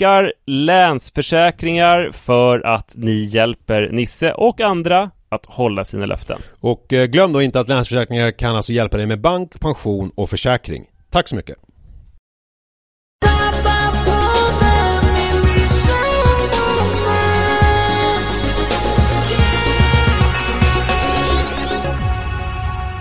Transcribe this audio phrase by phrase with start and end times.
[0.00, 6.40] tackar Länsförsäkringar för att ni hjälper Nisse och andra att hålla sina löften.
[6.60, 10.30] Och eh, glöm då inte att Länsförsäkringar kan alltså hjälpa dig med bank, pension och
[10.30, 10.84] försäkring.
[11.10, 11.56] Tack så mycket!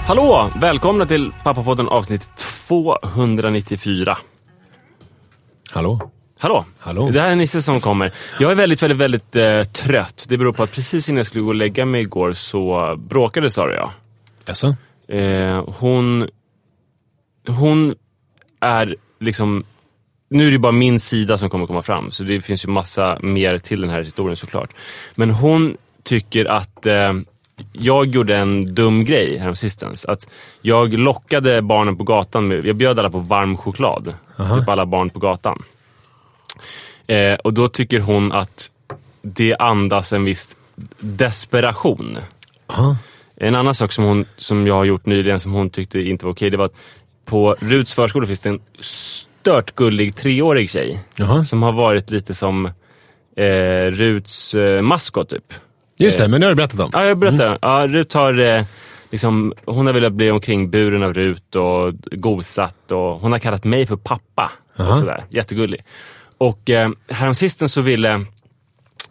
[0.07, 0.49] Hallå!
[0.61, 2.29] Välkomna till Pappapodden avsnitt
[2.67, 4.17] 294.
[5.71, 6.11] Hallå?
[6.41, 6.65] Hallå!
[6.79, 7.09] Hallå!
[7.09, 8.11] Det här är Nisse som kommer.
[8.39, 10.25] Jag är väldigt, väldigt, väldigt eh, trött.
[10.29, 13.49] Det beror på att precis innan jag skulle gå och lägga mig igår så bråkade
[13.49, 13.91] Sara och jag.
[14.45, 14.75] Jaså?
[15.07, 16.27] Eh, hon...
[17.47, 17.95] Hon
[18.59, 19.63] är liksom...
[20.29, 23.17] Nu är det bara min sida som kommer komma fram, så det finns ju massa
[23.21, 24.69] mer till den här historien såklart.
[25.15, 27.13] Men hon tycker att eh,
[27.73, 30.05] jag gjorde en dum grej häromsistens.
[30.05, 30.27] Att
[30.61, 34.13] jag lockade barnen på gatan med, jag bjöd alla på varm choklad.
[34.37, 34.55] Aha.
[34.55, 35.63] Typ alla barn på gatan.
[37.07, 38.69] Eh, och då tycker hon att
[39.21, 40.55] det andas en viss
[40.99, 42.17] desperation.
[42.67, 42.97] Aha.
[43.35, 46.33] En annan sak som, hon, som jag har gjort nyligen som hon tyckte inte var
[46.33, 46.75] okej, det var att
[47.25, 50.99] på Ruts förskola finns det en stört gullig treårig tjej.
[51.15, 51.43] Jaha.
[51.43, 52.65] Som har varit lite som
[53.35, 55.53] eh, Ruts eh, maskot typ.
[55.97, 56.89] Just det, men det har du berättat om.
[56.93, 57.57] Ja, jag berättar.
[57.61, 58.63] Ja, Rut har eh,
[59.11, 63.63] liksom, hon har velat bli omkring buren av Rut och gosat och hon har kallat
[63.63, 64.51] mig för pappa.
[64.75, 65.23] Och sådär.
[65.29, 65.81] Jättegullig.
[66.39, 68.13] Och eh, häromsistens så ville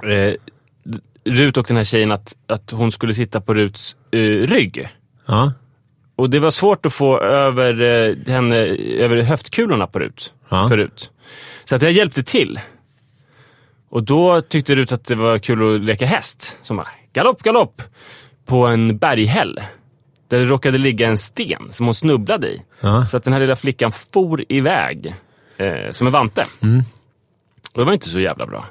[0.02, 0.34] eh,
[1.24, 4.88] Rut och den här tjejen att, att hon skulle sitta på Ruts eh, rygg.
[5.26, 5.52] Ja.
[6.16, 10.32] Och det var svårt att få över, eh, henne, över höftkulorna på Rut.
[10.48, 10.68] Ja.
[10.68, 11.10] För Rut.
[11.64, 12.60] Så att jag hjälpte till.
[13.88, 16.56] Och då tyckte Rut att det var kul att leka häst.
[16.62, 17.82] Så bara, galopp, galopp!
[18.46, 19.60] På en berghäll.
[20.28, 22.62] Där det råkade ligga en sten som hon snubblade i.
[22.80, 23.06] Ja.
[23.06, 25.14] Så att den här lilla flickan for iväg.
[25.56, 26.44] Eh, som en vante.
[26.60, 26.82] Mm.
[27.78, 28.64] Och det var inte så jävla bra.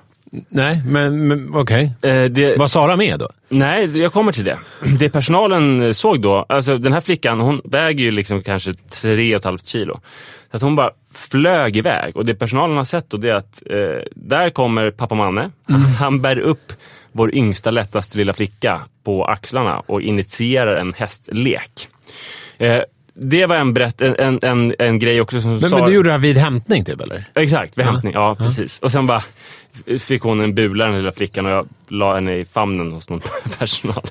[0.50, 1.92] Nej, men, men okej.
[2.02, 3.30] Eh, det, Var Sara med då?
[3.50, 4.60] Nej, jag kommer till det.
[5.00, 9.40] Det personalen såg då, alltså den här flickan hon väger ju liksom kanske tre och
[9.40, 10.00] ett halvt kilo.
[10.52, 13.62] Så att hon bara flög iväg och det personalen har sett då det är att
[13.66, 15.52] eh, där kommer pappa Manne.
[16.00, 16.74] Han bär upp
[17.12, 21.88] vår yngsta lättaste lilla flicka på axlarna och initierar en hästlek.
[22.58, 22.82] Eh,
[23.20, 25.78] det var en, berätt, en, en, en, en grej också som Men, sa...
[25.78, 27.24] men du gjorde det här vid hämtning typ eller?
[27.36, 28.14] Exakt, vid hämtning.
[28.14, 28.80] Ja, precis.
[28.80, 29.24] Och sen bara
[30.00, 33.22] fick hon en bula den lilla flickan och jag la henne i famnen hos någon
[33.58, 34.04] personal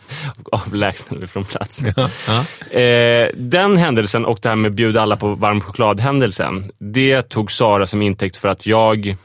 [0.42, 1.82] och avlägsnade från plats.
[1.96, 2.80] Ja.
[2.80, 7.86] Eh, den händelsen och det här med bjuda alla på varm choklad-händelsen, det tog Sara
[7.86, 9.16] som intäkt för att jag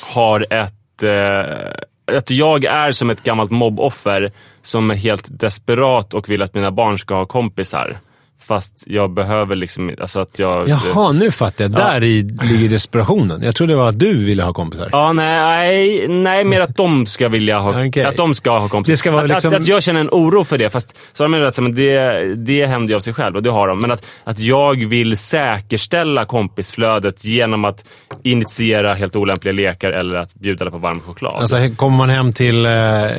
[0.00, 1.02] har ett...
[1.02, 4.32] Eh, att jag är som ett gammalt mobboffer
[4.62, 7.98] som är helt desperat och vill att mina barn ska ha kompisar.
[8.46, 10.68] Fast jag behöver liksom alltså att jag...
[10.68, 11.72] Jaha, nu fattar jag.
[11.72, 13.42] Där i ligger desperationen.
[13.42, 14.88] Jag trodde det var att du ville ha kompisar.
[14.92, 18.04] Ja, nej, nej, mer att de ska vilja ha, Okej.
[18.04, 18.92] att de ska ha kompisar.
[18.92, 20.70] Det ska vara att, liksom- att, att jag känner en oro för det.
[20.70, 23.50] Fast så har de att men det, det händer ju av sig själv och det
[23.50, 23.80] har de.
[23.80, 27.84] Men att, att jag vill säkerställa kompisflödet genom att
[28.22, 31.34] initiera helt olämpliga lekar eller att bjuda på varm choklad.
[31.34, 32.72] Alltså, kommer man hem till, eh,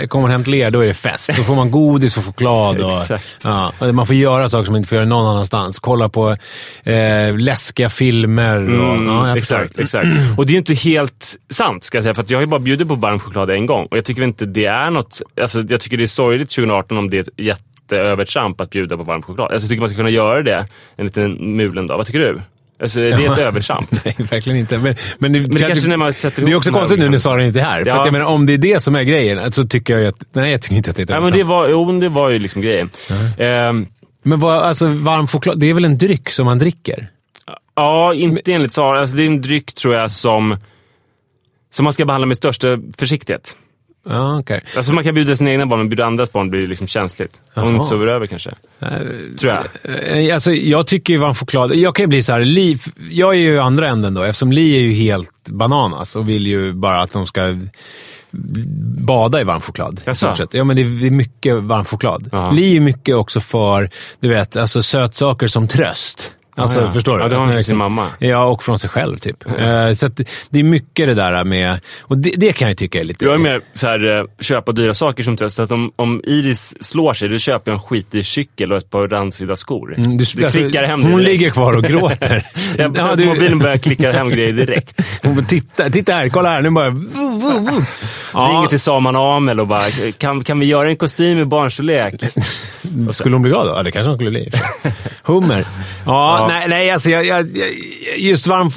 [0.08, 1.30] kommer man hem till er, då är det fest.
[1.38, 2.82] Då får man godis och choklad.
[2.82, 3.38] Och, Exakt.
[3.44, 5.80] ja, man får göra saker som man inte får göra någon annanstans.
[5.80, 6.30] Kolla på
[6.84, 8.80] eh, läskiga filmer.
[8.80, 9.62] Och, Mm, ja, förstår.
[9.64, 10.08] exakt, exakt.
[10.38, 12.14] Och det är ju inte helt sant, ska jag säga.
[12.16, 13.86] För att jag har ju bara bjudit på varm choklad en gång.
[13.92, 15.22] Och jag tycker inte det är något...
[15.42, 19.04] Alltså, jag tycker det är sorgligt 2018 om det är ett jätteövertramp att bjuda på
[19.04, 19.52] varm choklad.
[19.52, 21.98] Alltså, jag tycker man ska kunna göra det en liten mulen dag.
[21.98, 22.42] Vad tycker du?
[22.82, 23.88] Alltså, det är ett övertramp.
[24.06, 24.78] Nej, verkligen inte.
[24.78, 27.10] Men, men det, det känns kanske ju- när man sätter det är också konstigt nu
[27.10, 27.80] när Sara inte är här.
[27.84, 28.00] För Ja.
[28.00, 30.24] att jag menar, om det är det som är grejen, så tycker jag ju att...
[30.34, 31.50] Nej, jag tycker inte att det är ett Ja, men det övertramp.
[31.50, 32.90] var, jo, men det var ju liksom grejen.
[33.38, 33.86] Ehm,
[34.24, 37.10] Men vad, alltså, varm choklad, det är väl en dryck som man dricker?
[37.76, 39.00] ja, inte enligt Sara.
[39.00, 40.58] Alltså, det är en dryck, tror jag, som,
[41.72, 42.68] som man ska behandla med största
[42.98, 43.56] försiktighet.
[44.10, 44.64] Ja, okej.
[44.76, 47.42] Alltså man kan bjuda sina egna barn, men bjuda andras barn blir liksom känsligt.
[47.54, 48.52] Om de inte sover över kanske.
[49.40, 49.66] Tror jag.
[50.28, 51.76] Eh, Alltså, jag tycker ju varm choklad...
[51.76, 52.78] Jag kan ju bli så här, Li,
[53.10, 56.74] jag är ju andra änden då, eftersom Li är ju helt bananas och vill ju
[56.74, 57.42] bara att de ska
[59.08, 60.02] bada i varm choklad.
[60.06, 60.48] Jaså?
[60.52, 62.30] Ja, men det är mycket varm choklad.
[62.54, 63.90] Li är mycket också för,
[64.20, 66.34] du vet, alltså sötsaker som tröst.
[66.62, 66.92] Alltså, ja.
[66.92, 67.24] förstår du?
[67.24, 68.08] Ja, det har hon från sin liksom- mamma.
[68.20, 69.46] Ja, och från sig själv typ.
[69.60, 71.80] Eh, Så att det- det är mycket det där med...
[72.02, 73.26] Och det, det kan jag tycka är lite...
[73.26, 75.56] Jag är mer så här, eh, köpa dyra saker som tröst.
[75.56, 78.90] Så att om, om Iris slår sig, då köper jag en skitig cykel och ett
[78.90, 79.94] par randsydda skor.
[79.98, 81.28] Mm, Du, det klickar hem hon direkt.
[81.32, 82.44] ligger kvar och gråter.
[82.78, 85.02] Jag Ja, du- Mobilen börjar klicka hem grejer direkt.
[85.24, 86.90] Hon titta, titta här, kolla här, nu bara...
[86.90, 87.04] Vuh,
[87.42, 87.84] vuh, vuh.
[88.50, 89.82] Ringer till Saman Amel och bara,
[90.18, 92.14] kan, kan vi göra en kostym i barnstorlek?
[93.12, 93.74] Skulle hon bli glad då?
[93.74, 94.52] Ja, det kanske hon skulle bli.
[95.24, 95.66] Hummer.
[96.06, 96.48] Ja, Ja.
[96.50, 97.48] Nej, nej alltså jag, jag,
[98.18, 98.72] just varm...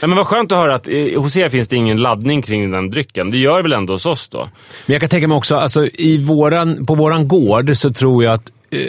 [0.00, 2.70] Ja, men vad skönt att höra att eh, hos er finns det ingen laddning kring
[2.70, 3.30] den drycken.
[3.30, 4.38] Det gör väl ändå hos oss då?
[4.86, 8.34] Men jag kan tänka mig också, alltså, i våran, på våran gård så tror jag
[8.34, 8.80] att eh,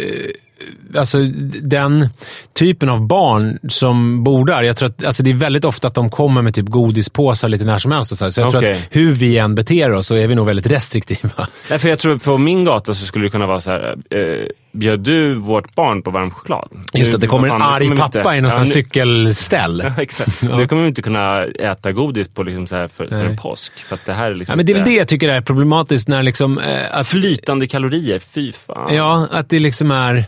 [0.98, 1.18] Alltså
[1.62, 2.10] den
[2.54, 5.94] typen av barn som bor där, jag tror att alltså, det är väldigt ofta att
[5.94, 8.18] de kommer med typ godispåsar lite när som helst.
[8.18, 8.32] Så här.
[8.32, 8.72] så jag tror Okej.
[8.72, 11.48] att hur vi än beter oss så är vi nog väldigt restriktiva.
[11.70, 13.96] Nej, för jag tror på min gata så skulle det kunna vara så här.
[14.10, 16.70] Eh, bjöd du vårt barn på varm choklad?
[16.94, 19.84] Just att det kommer en arg kommer pappa inte- i någon Ja, cykelställ.
[19.98, 20.42] Ja, exakt.
[20.42, 23.74] Nu kommer vi inte kunna äta godis på liksom så här för, för påsk.
[23.80, 25.42] För att det här är liksom Ja, men det är väl det jag tycker är
[25.42, 26.58] problematiskt när liksom...
[26.60, 28.96] Eh, att, Flytande kalorier, fy fan.
[28.96, 30.26] Ja, att det liksom är...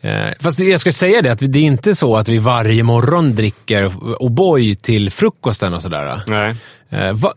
[0.00, 3.34] Eh, fast jag ska säga det, att det är inte så att vi varje morgon
[3.34, 3.88] dricker
[4.20, 6.20] O'boy till frukosten och sådär.
[6.26, 6.56] Nej.
[6.90, 7.32] Eh, va,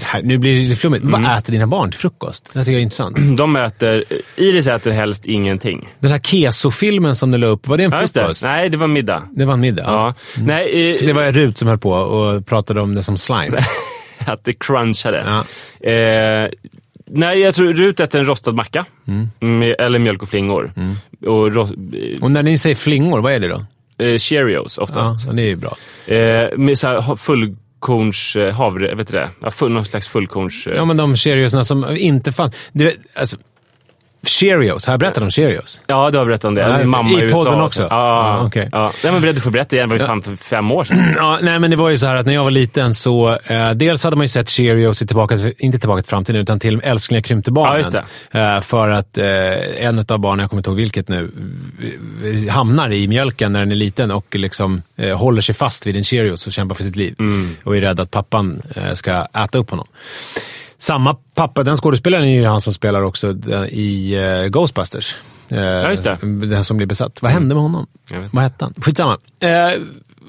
[0.00, 1.04] här, nu blir det flummigt.
[1.04, 1.22] Mm.
[1.22, 2.50] Vad äter dina barn till frukost?
[2.52, 3.16] Det tycker jag är intressant.
[3.36, 4.04] De äter,
[4.36, 5.88] Iris äter helst ingenting.
[6.00, 8.20] Den här keso-filmen som du la upp, var det en Ja, just det.
[8.20, 8.42] frukost?
[8.42, 9.22] Nej, det var middag.
[9.30, 9.82] Det var en middag?
[9.86, 10.14] Ja.
[10.36, 13.58] Nej, eh, det var Rut som höll på och pratade om det som slime.
[14.18, 15.24] att det crunchade.
[15.26, 15.90] Ja.
[15.90, 16.50] Eh,
[17.06, 18.84] nej, jag tror Rut äter en rostad macka.
[19.08, 19.58] Mm.
[19.58, 20.72] Med, eller mjölk och flingor.
[21.26, 21.70] Och ros,
[22.20, 23.64] Och när ni säger flingor, vad är det då?
[24.04, 25.26] eh, Cheerios oftast.
[25.26, 25.76] Ja, det är ju bra.
[26.16, 27.16] Eh, med så här ha-
[27.82, 29.30] fullkorns eh, havre, vet du det?
[29.40, 30.66] Ja, full, någon slags fullkorns...
[30.66, 32.70] Eh, ja, men de Cheeriosna som inte fanns.
[33.14, 33.36] Alltså,
[34.26, 35.80] Cheerios, har jag berättat om Cheerios?
[35.86, 36.60] Ja, du har berättat om det.
[36.60, 37.76] Ja, Min mamma i USA podden också?
[37.76, 37.82] så.
[37.90, 38.68] Ja, Ja, okej.
[38.72, 38.92] ja.
[39.04, 39.88] Nej, men du får berätta igen.
[39.88, 41.14] Det var ju fan för fem år sedan.
[41.16, 43.38] Ja, nej, men det var ju så här att när jag var liten så...
[43.46, 46.80] Eh, dels hade man ju sett Cheerios i tillbaka, inte Tillbaka till framtiden, utan till
[46.84, 48.04] Älsklingar krympte barnen.
[48.32, 48.56] Ja.
[48.56, 49.26] Eh, för att eh,
[49.86, 51.30] en av barnen, jag kommer inte ihåg vilket nu,
[52.50, 56.04] hamnar i mjölken när den är liten och liksom eh, håller sig fast vid en
[56.04, 57.14] Cheerios och kämpar för sitt liv.
[57.18, 57.56] Mm.
[57.64, 59.86] Och är rädd att pappan eh, ska äta upp honom.
[60.82, 65.16] Samma pappa, den skådespelaren är ju han som spelar också den i eh, Ghostbusters.
[65.48, 66.18] Eh, just det.
[66.46, 67.22] Den som blir besatt.
[67.22, 67.86] Vad hände med honom?
[68.30, 68.74] Vad hette han?
[68.78, 69.18] Skitsamma.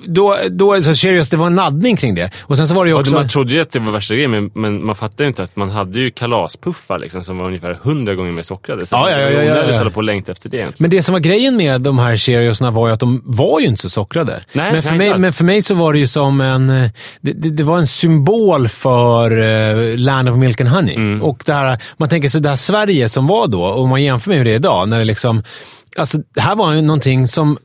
[0.05, 2.31] Då, då, så Cheerios, det var en laddning kring det.
[2.41, 3.13] Och sen så var det också...
[3.13, 5.55] man trodde ju att det var värsta grejen, men, men man fattade ju inte att
[5.55, 8.85] man hade ju kalaspuffar liksom, som var ungefär hundra gånger mer sockrade.
[8.85, 9.77] Så Ja, det ja, ja, ja, ja.
[9.77, 10.57] hålla på och längta efter det.
[10.57, 10.77] egentligen.
[10.83, 13.65] Men det som var grejen med de här Cheeriosna var ju att de var ju
[13.65, 14.43] inte så sockrade.
[14.53, 15.21] Nej, men, för nej, mig, alls.
[15.21, 16.69] men för mig så var det ju som en...
[16.69, 16.89] eh,
[17.21, 20.95] Det, det, det var en symbol för eh, Land of Milk and Honey.
[20.95, 21.23] Mm.
[21.23, 24.29] Och det här, man tänker sig det här Sverige som var då, och man jämför
[24.29, 25.43] med hur det är idag, när det liksom...
[25.97, 27.57] Alltså, det här var ju någonting som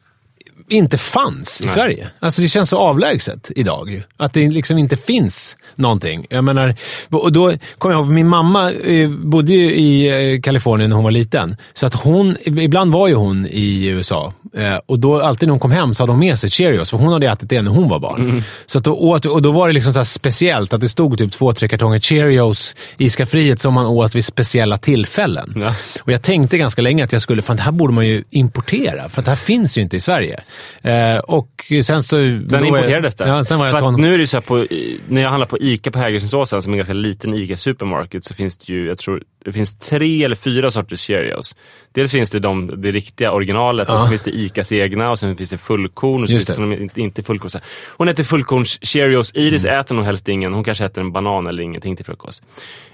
[0.68, 1.74] inte fanns i Nej.
[1.74, 2.08] Sverige.
[2.20, 4.02] Alltså det känns så avlägset idag.
[4.16, 6.26] Att det liksom inte finns någonting.
[6.30, 6.74] Jag menar,
[7.10, 11.04] och då kommer jag ihåg, min mamma eh, bodde ju i eh, Kalifornien när hon
[11.04, 11.56] var liten.
[11.74, 14.32] Så att hon, ibland var ju hon i USA.
[14.56, 16.96] Eh, och då, alltid när hon kom hem så hade hon med sig Cheerios, för
[16.96, 18.30] hon hade ätit det när hon var barn.
[18.30, 18.42] Mm.
[18.66, 21.32] Så att då åt, och då var det liksom så speciellt att det stod typ
[21.32, 25.54] två, tre kartonger Cheerios i skafferiet som man åt vid speciella tillfällen.
[25.56, 25.74] Ja.
[26.00, 29.08] Och jag tänkte ganska länge att jag skulle, fan det här borde man ju importera,
[29.08, 30.40] för att det här finns ju inte i Sverige.
[30.82, 32.16] Eh, och sen så...
[32.16, 33.28] Den importerades det.
[33.28, 34.00] Ja, sen var jag ton...
[34.00, 34.66] nu är det så här på,
[35.08, 38.34] när jag handlar på ICA på Hägerstensåsen, som är en ganska liten ICA Supermarket, så
[38.34, 41.56] finns det ju, jag tror, det finns tre eller fyra sorters Cheerios.
[41.92, 43.98] Dels finns det de, det riktiga originalet, och Ja.
[43.98, 46.72] så finns det ICAs egna, och sen finns det fullkorn, och så finns det som
[46.72, 47.60] inte, inte fullkorn.
[47.96, 49.32] Hon äter fullkorns Cheerios.
[49.34, 50.54] Iris äter nog helst ingen.
[50.54, 52.42] Hon kanske äter en banan eller ingenting till frukost.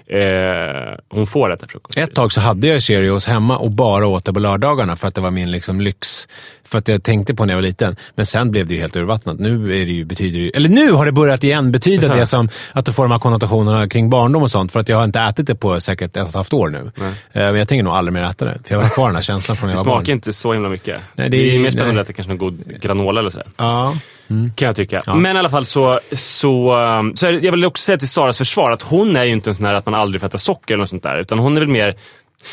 [0.07, 1.97] Eh, hon får äta frukost.
[1.97, 5.15] Ett tag så hade jag Cheerios hemma och bara åt det på lördagarna för att
[5.15, 6.27] det var min liksom lyx.
[6.65, 7.95] För att jag tänkte på när jag var liten.
[8.15, 9.39] Men sen blev det ju helt urvattnat.
[9.39, 12.25] Nu är det ju, betyder det ju, eller nu har det börjat igen betyda det
[12.25, 14.71] som att du får de här konnotationerna kring barndom och sånt.
[14.71, 16.91] För att jag har inte ätit det på säkert ett och ett halvt år nu.
[16.97, 18.57] Eh, Men jag tänker nog aldrig mer äta det.
[18.65, 20.11] För jag har kvar den här känslan från när Det jag var smakar barn.
[20.15, 20.99] inte så himla mycket.
[21.15, 22.01] Nej, det, det är- är mer spännande nej.
[22.01, 23.39] att äta kanske någon god granola eller så.
[23.57, 23.97] Här.
[24.27, 24.35] Ja.
[24.55, 25.01] Kan jag tycka.
[25.15, 28.71] Men i alla fall så, så, um, så jag vill också säga till Saras försvar
[28.71, 30.81] att hon är ju inte en sån här att man aldrig får äta socker eller
[30.81, 31.19] något sånt där.
[31.19, 31.95] Utan hon är väl mer,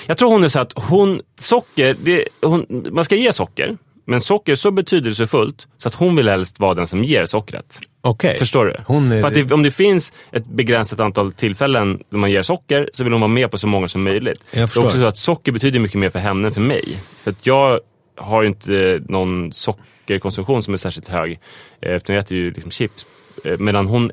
[0.07, 3.77] jag tror hon är så att hon, socker, det, hon, man ska ge socker.
[4.07, 7.79] Men socker är så betydelsefullt så att hon vill helst vara den som ger sockret.
[8.01, 8.39] Okej.
[8.39, 8.77] Förstår du?
[8.87, 12.43] Hon är- För att det, om det finns ett begränsat antal tillfällen där man ger
[12.43, 14.45] socker så vill hon vara med på så många som möjligt.
[14.51, 14.85] Jag det är förstår.
[14.85, 16.99] också så att socker betyder mycket mer för henne än för mig.
[17.23, 17.81] För att jag
[18.17, 21.41] har ju inte någon sockerkonsumtion som är särskilt hög.
[21.83, 23.07] eh, Utan jag äter ju liksom chips.
[23.45, 24.11] Eh, Medan hon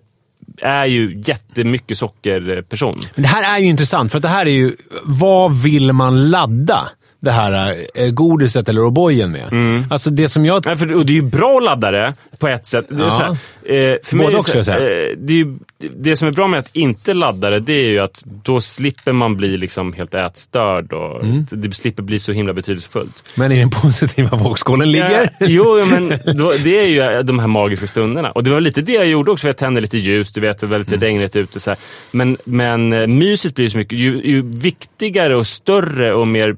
[0.61, 2.99] är ju jättemycket sockerperson.
[3.15, 4.75] Men det här är ju intressant, för att det här är ju,
[5.05, 6.89] vad vill man ladda
[7.19, 9.51] det här eh, godiset eller O'boyen med?
[9.51, 9.83] Mm.
[9.89, 10.65] Alltså det som jag...
[10.65, 12.85] Nej, för, och det är ju bra laddare på ett sätt.
[12.89, 13.11] Det, är Ja.
[13.11, 13.29] så här,
[13.75, 14.77] eh, Både det och, så här, säga.
[15.09, 15.57] eh, det, är ju,
[15.97, 19.13] det som är bra med att inte ladda det, det är ju att då slipper
[19.13, 21.45] man bli liksom helt ätstörd och Mm.
[21.51, 23.23] det slipper bli så himla betydelsefullt.
[23.35, 25.29] Men i den positiva vågskålen ligger...
[25.39, 26.85] Ja, jo, men då, det är
[27.17, 28.31] ju de här magiska stunderna.
[28.31, 30.59] Och det var lite det jag gjorde också, för jag tände lite ljus, du vet,
[30.59, 31.01] det var lite Mm.
[31.01, 31.59] regnigt ute.
[31.59, 31.79] Så här.
[32.11, 36.55] Men, men eh, myset blir så mycket, ju, ju viktigare och större och mer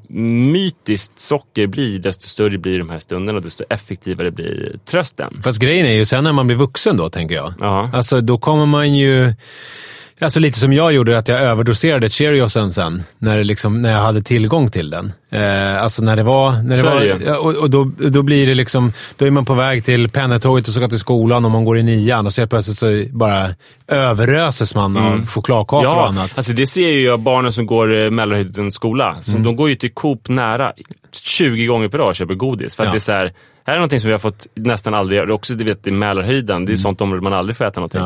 [0.52, 5.42] mytiskt socker blir, desto större blir de här stunderna och desto effektivare blir trösten.
[5.44, 7.54] Fast grejen är ju sen när man blir vuxen då, tänker jag.
[7.60, 7.90] Ja.
[7.94, 9.11] Alltså då kommer man ju...
[10.24, 13.04] Alltså lite som jag gjorde, att jag överdoserade Cheeriosen sen.
[13.18, 15.14] När, det liksom, när jag hade tillgång till den.
[15.32, 16.52] Eh, alltså när det var...
[16.64, 17.32] När det var ju.
[17.36, 18.94] och, och då, då blir det liksom...
[19.18, 21.84] Då är man på väg till pendeltåget och ska till skolan och man går i
[21.84, 23.50] nian och så helt plötsligt så bara
[23.88, 26.32] överöses man av chokladkakor och Ja, annat.
[26.38, 29.18] alltså det ser ju jag barnen som går eh, Mälarhöjdens skola.
[29.22, 29.44] Så Mm.
[29.44, 30.74] De går ju till Coop nära
[31.24, 32.76] 20 gånger per dag och köper godis.
[32.76, 32.92] För att Ja.
[32.92, 33.34] det är så här,
[33.66, 35.34] här är någonting som vi har fått nästan aldrig göra.
[35.34, 36.66] Också du vet, i Mälarhöjden, Mm.
[36.66, 38.02] det är sånt område man aldrig får äta någonting.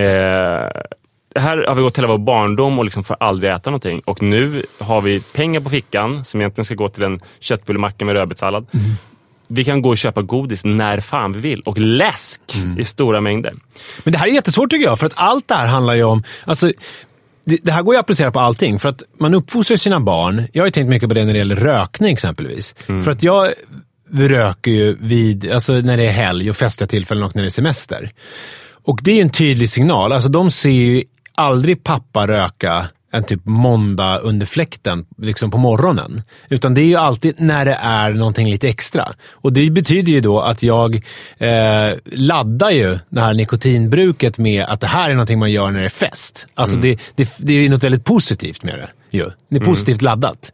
[0.00, 0.68] Eh,
[1.36, 4.00] här har vi gått hela vår barndom och liksom får aldrig äta någonting.
[4.04, 8.14] Och nu har vi pengar på fickan som egentligen ska gå till en köttbullemacka med
[8.14, 8.66] rödbetssallad.
[8.74, 8.86] Mm.
[9.48, 11.60] Vi kan gå och köpa godis när fan vi vill.
[11.60, 12.78] Och läsk Mm.
[12.78, 13.54] i stora mängder.
[14.04, 16.22] Men det här är jättesvårt tycker jag, för att allt det här handlar ju om...
[16.44, 16.72] Alltså,
[17.46, 20.42] det, det här går ju att applicera på allting, för att man uppfostrar sina barn.
[20.52, 22.74] Jag har ju tänkt mycket på det när det gäller rökning exempelvis.
[23.04, 23.52] För att jag
[24.14, 27.50] röker ju vid, alltså när det är helg och festliga tillfällen och när det är
[27.50, 28.12] semester.
[28.84, 30.12] Och det är en tydlig signal.
[30.12, 31.04] Alltså de ser ju
[31.34, 36.22] aldrig pappa röka en typ måndag under fläkten liksom på morgonen.
[36.48, 39.08] Utan det är ju alltid när det är någonting lite extra.
[39.30, 40.94] Och det betyder ju då att jag
[41.38, 45.78] eh, laddar ju det här nikotinbruket med att det här är någonting man gör när
[45.80, 46.46] det är fest.
[46.54, 48.88] Alltså det, det, det är något väldigt positivt med det.
[49.14, 49.30] Ju.
[49.50, 50.52] Det är positivt laddat.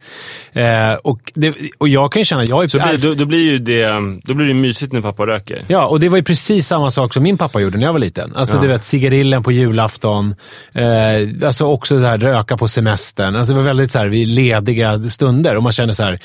[0.53, 3.39] Eh, och, det, och jag kan ju känna, jag ju Så blir, då, då blir
[3.39, 3.87] ju det
[4.23, 5.65] då blir det mysigt när pappa röker.
[5.67, 7.99] Ja, och det var ju precis samma sak som min pappa gjorde när jag var
[7.99, 8.35] liten.
[8.35, 8.61] Alltså Ja.
[8.61, 10.35] du vet, cigarillen på julafton.
[10.75, 13.35] Eh, alltså också så här, röka på semestern.
[13.35, 16.19] Alltså det var väldigt så här, vid lediga stunder och man känner så här,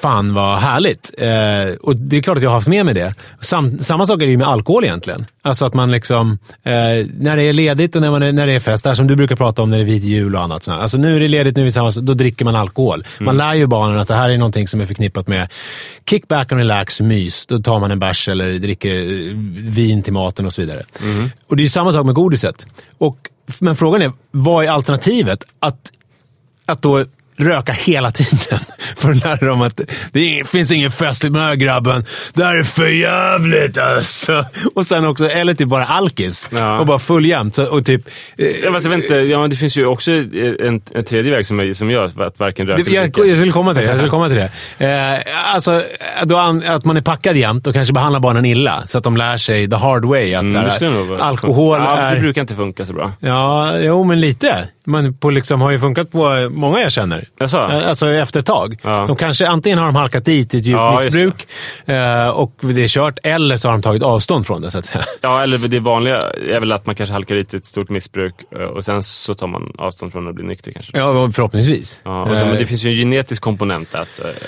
[0.00, 1.10] fan vad härligt.
[1.18, 3.14] Eh, och det är klart att jag har haft med mig det.
[3.40, 5.26] Sam, samma sak är det ju med alkohol egentligen.
[5.42, 6.72] Alltså att man liksom, eh,
[7.18, 9.16] när det är ledigt och när, man är, när det är fest, där som du
[9.16, 10.62] brukar prata om när det är vit jul och annat.
[10.62, 10.82] sånt här.
[10.82, 13.04] Alltså nu är det ledigt, nu är vi tillsammans, då dricker man alkohol.
[13.20, 15.48] Man lär ju barnen att det här är någonting som är förknippat med
[16.10, 17.46] kickback and relax, mys.
[17.46, 20.82] Då tar man en bärs eller dricker eh, vin till maten och så vidare.
[21.48, 22.66] Och det är samma sak med godiset.
[22.98, 23.16] Och,
[23.58, 25.44] men frågan är, vad är alternativet?
[25.60, 25.92] Att
[26.66, 27.04] att då
[27.40, 28.58] röka hela tiden.
[28.96, 29.80] För att lära dem att
[30.12, 32.04] det finns ingen festligt med den här grabben.
[32.34, 34.44] Det här är för jävligt alltså.
[34.74, 36.48] Och sen också, eller typ bara alkis.
[36.52, 36.78] Ja.
[36.78, 37.54] Och bara full jämt.
[37.54, 41.30] Så- Och typ, eh, jag vet inte, ja, det finns ju också en, en tredje
[41.32, 43.24] väg som, som gör att varken röka eller dricka.
[43.26, 43.88] jag skulle komma till det.
[43.88, 44.36] Jag skulle komma till
[44.78, 44.86] det.
[45.24, 45.82] Eh, alltså,
[46.24, 48.82] då, att man är packad jämt och kanske behandlar barnen illa.
[48.86, 50.34] Så att de lär sig the hard way.
[50.34, 52.14] Att, Mm, så här, det skulle nog vara- alkohol ja, är...
[52.14, 53.12] Det brukar inte funka så bra.
[53.20, 54.68] Ja, jo, men lite.
[54.90, 57.28] Man på liksom, har ju funkat på många jag känner.
[57.40, 57.58] Jaså?
[57.58, 58.78] Eh, Alltså efter ett tag.
[58.82, 59.04] Ja.
[59.06, 61.46] De kanske, antingen har de halkat dit i ett djupt Ja, missbruk
[61.86, 64.84] eh, och det är kört, eller så har de tagit avstånd från det, så att
[64.84, 65.04] säga.
[65.20, 66.16] Ja, eller det vanliga
[66.54, 69.34] är väl att man kanske halkar dit i ett stort missbruk eh, och sen så
[69.34, 70.98] tar man avstånd från att bli nykter kanske.
[70.98, 72.00] Ja, förhoppningsvis.
[72.04, 74.00] Ja, och sen, Eh, men det finns ju en genetisk komponent eh,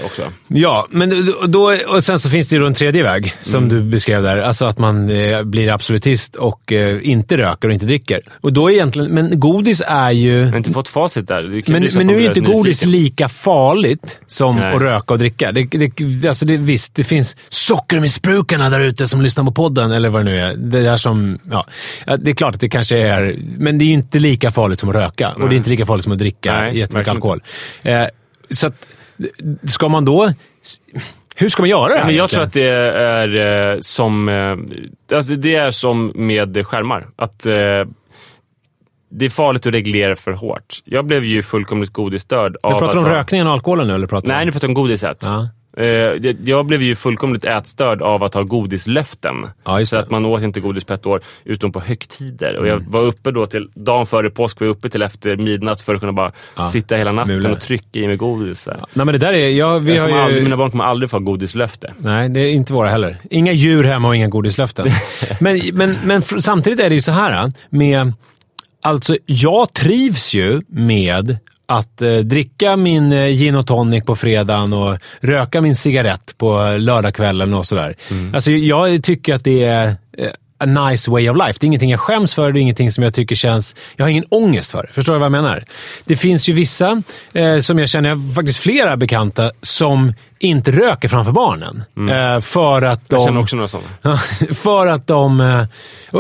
[0.05, 0.23] också.
[0.49, 3.69] Ja, men då, och sen så finns det ju en tredje väg, som Mm.
[3.77, 4.39] du beskrev där.
[4.39, 8.21] Alltså att man eh, blir absolutist och eh, inte röker och inte dricker.
[8.41, 10.32] Och då egentligen, men godis är ju...
[10.33, 11.43] Jag har inte fått facit där.
[11.43, 14.75] Men, men nu är blir inte godis lika farligt som Nej.
[14.75, 15.53] att röka och dricka.
[15.53, 20.09] Det, det, alltså det, visst, det finns sockermissbrukarna där ute som lyssnar på podden, eller
[20.09, 20.55] vad det nu är.
[20.57, 21.67] Det, där som, ja,
[22.19, 24.89] det är klart att det kanske är, men det är ju inte lika farligt som
[24.89, 25.33] att röka.
[25.33, 27.43] Och det är inte lika farligt som att dricka Nej, jättemycket alkohol.
[27.83, 28.05] Eh,
[28.51, 28.87] så att,
[29.65, 30.33] ska man då...
[31.37, 32.07] Hur ska man göra det här?
[32.07, 37.09] Men jag tror att det är eh, som eh, alltså det är som med skärmar.
[37.17, 37.53] Att eh,
[39.15, 40.83] Det är farligt att reglera för hårt.
[40.85, 43.95] Jag blev ju fullkomligt godisstörd pratar du att om rökningen och alkoholen nu?
[43.95, 45.23] Eller pratar Nej, nu pratar jag om godiset.
[45.23, 45.49] Ja.
[45.77, 49.35] Eh, jag- jag blev ju fullkomligt ätstörd av att ha godislöften.
[49.65, 49.97] Ja, så.
[49.97, 50.05] Mm.
[50.05, 52.57] att man åt inte godis på ett år, utom på högtider.
[52.59, 55.81] Och jag var uppe då till, dagen före påsk var jag uppe till efter midnatt
[55.81, 56.33] för att kunna bara
[56.67, 57.51] sitta hela natten mular.
[57.51, 58.67] och trycka i mig godis.
[58.67, 59.49] Nej, men det där är...
[59.49, 60.45] Ja, vi Jag har kommer aldrig, ju...
[60.45, 61.93] mina barn kommer aldrig få godislöfte.
[61.99, 63.17] Nej, det är inte våra heller.
[63.31, 64.87] Inga djur hemma och inga godislöften.
[65.41, 68.13] men, men, men samtidigt är det ju så här med...
[68.83, 74.73] Alltså, jag trivs ju med att eh, dricka min eh, gin och tonic på fredagen
[74.73, 77.95] och röka min cigarett på lördagskvällen och sådär.
[78.35, 81.59] Alltså, jag tycker att det är eh, a nice way of life.
[81.61, 83.77] Det är ingenting jag skäms för, det är ingenting som jag tycker känns...
[83.97, 84.93] Jag har ingen ångest för det.
[84.93, 85.65] Förstår du vad jag menar?
[86.05, 90.71] Det finns ju vissa, eh, som jag känner, jag har faktiskt flera bekanta, som inte
[90.71, 91.83] röker framför barnen.
[92.11, 93.17] Eh, för att de...
[93.17, 94.17] Jag känner också några sådana.
[94.55, 95.41] För att de...
[95.41, 95.65] eh,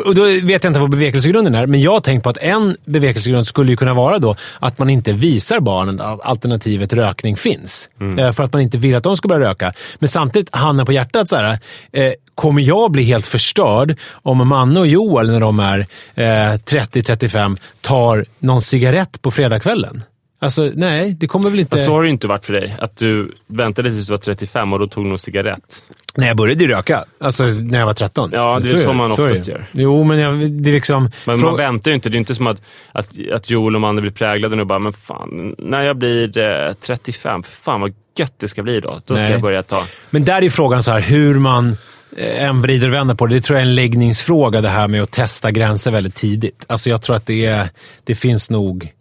[0.00, 2.76] Och då vet jag inte vad bevekelsegrunden är, men jag har tänkt på att en
[2.84, 7.88] bevekelsegrund skulle ju kunna vara då att man inte visar barnen att alternativet rökning finns.
[8.18, 9.72] Eh, För att man inte vill att de ska börja röka.
[9.98, 11.58] Men samtidigt, handen på hjärtat, så här,
[11.92, 15.78] eh, kommer jag bli helt förstörd om Manne och Joel, när de är
[16.14, 16.24] eh,
[16.58, 20.02] 30-35, tar någon cigarett på fredagskvällen?
[20.42, 21.70] Alltså, nej, det kommer väl inte...
[21.70, 22.76] Fast så har det inte varit för dig.
[22.78, 25.82] Att du väntade tills du var 35 och då tog någon cigarett.
[26.14, 27.04] Nej, jag började ju röka.
[27.20, 28.30] Alltså när jag var 13.
[28.32, 29.52] Ja, det är så man oftast det.
[29.52, 29.64] gör.
[29.72, 31.10] Jo, men jag, det är liksom...
[31.26, 32.08] Men man väntar ju inte.
[32.08, 34.78] Det är inte som att, att, att Joel och Manne blir präglade nu och bara,
[34.78, 39.00] men fan, när jag blir eh, 35, fan vad gött det ska bli då.
[39.06, 39.32] Då ska Nej.
[39.32, 39.84] jag börja ta...
[40.10, 41.76] Men där är frågan så här, hur man
[42.16, 43.34] eh, än vrider och vänder på det.
[43.34, 46.64] Det tror jag är en läggningsfråga det här med att testa gränser väldigt tidigt.
[46.66, 47.68] Alltså jag tror att det, är,
[48.04, 48.92] det finns nog...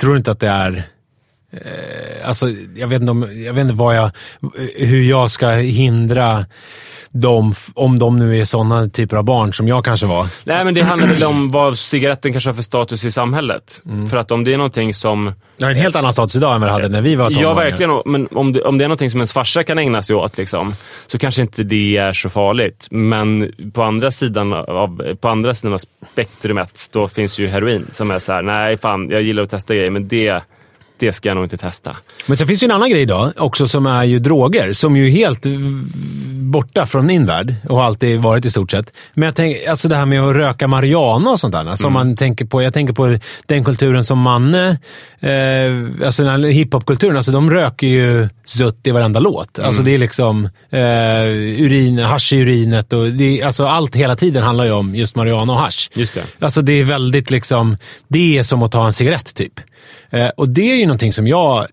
[0.00, 0.82] Tror inte att det är...
[1.50, 4.10] Eh, alltså, jag vet inte, om, jag vet inte vad jag,
[4.76, 6.46] hur jag ska hindra
[7.10, 10.26] dem, om de nu är sådana typer av barn som jag kanske var.
[10.44, 13.82] Nej, men det handlar väl om vad cigaretten kanske har för status i samhället.
[13.86, 14.08] Mm.
[14.08, 15.32] För att om det är någonting som...
[15.56, 17.28] Jag har en helt annan status idag än vad jag hade när vi var Ja,
[17.36, 17.54] tonåringar.
[17.54, 18.02] verkligen.
[18.04, 20.74] Men om det, om det är någonting som ens farsa kan ägna sig åt, liksom,
[21.06, 22.88] så kanske inte det är så farligt.
[22.90, 25.80] Men på andra sidan av, på andra sidan av
[26.12, 29.74] spektrumet, då finns ju heroin som är så här: nej fan, jag gillar att testa
[29.74, 30.42] grejer, men det,
[30.98, 31.96] det ska jag nog inte testa.
[32.26, 34.72] Men sen finns ju en annan grej idag också som är ju droger.
[34.72, 35.58] Som ju helt v-
[36.48, 38.92] borta från min värld och har alltid varit i stort sett.
[39.14, 41.64] Men jag tänker, alltså det här med att röka marijuana och sånt där.
[41.70, 44.78] Alltså man tänker på, jag tänker på den kulturen som Manne,
[45.20, 49.58] eh, alltså den här hiphopkulturen, alltså de röker ju zutt i varenda låt.
[49.58, 50.80] Alltså det är liksom eh,
[51.64, 55.52] urin, hasch i urinet och det, alltså allt hela tiden handlar ju om just marijuana
[55.52, 55.90] och hasch.
[55.94, 56.22] Just det.
[56.38, 57.76] Alltså det är väldigt liksom,
[58.08, 59.52] det är som att ta en cigarett typ.
[60.10, 61.66] Eh, och det är ju någonting som jag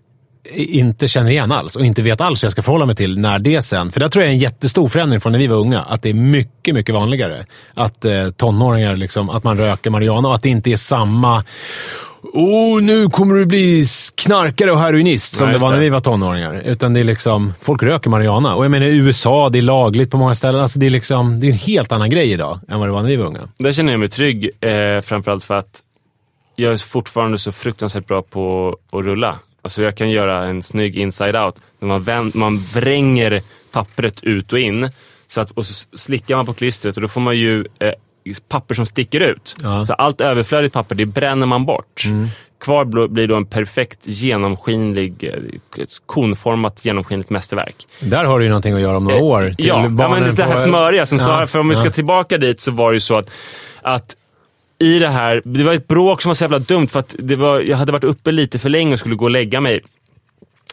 [0.54, 3.40] inte känner igen alls och inte vet alls hur jag ska förhålla mig till när
[3.40, 3.92] det sen...
[3.92, 5.82] För det tror jag är en jättestor förändring från när vi var unga.
[5.82, 10.36] Att det är mycket, mycket vanligare att eh, tonåringar, liksom, att man röker marijuana och
[10.36, 11.44] att det inte är samma
[12.34, 16.00] Oh, nu kommer du bli knarkare och heroinist som Nej, det var när vi var
[16.00, 16.62] tonåringar.
[16.66, 18.56] Utan det är liksom, folk röker marijuana.
[18.56, 20.62] Och jag menar i USA, det är lagligt på många ställen.
[20.62, 23.02] Alltså det, är liksom, det är en helt annan grej idag än vad det var
[23.02, 23.40] när vi var unga.
[23.58, 25.82] Där känner jag mig trygg, eh, framförallt för att
[26.56, 29.40] jag är fortfarande så fruktansvärt bra på att rulla.
[29.62, 31.56] Alltså jag kan göra en snygg inside-out.
[31.80, 33.42] Man, vänd, man vränger
[33.72, 34.90] pappret ut och in.
[35.28, 37.92] Så att, och så slickar man på klistret och då får man ju eh,
[38.50, 39.56] papper som sticker ut.
[39.64, 39.86] Ja.
[39.86, 42.04] Så allt överflödigt papper, det bränner man bort.
[42.60, 47.76] Kvar bl- blir då en perfekt genomskinlig, eh, konformat genomskinligt mästerverk.
[48.00, 49.54] Där har du ju någonting att göra om några år.
[49.58, 51.90] till Ja, ja men det här på- smöriga som Ja, Sara, för om vi ska
[51.92, 53.32] tillbaka dit så var det ju så att,
[53.82, 54.16] att
[54.80, 57.36] i det här, det var ett bråk som var så jävla dumt för att det
[57.36, 59.82] var, jag hade varit uppe lite för länge och skulle gå och lägga mig.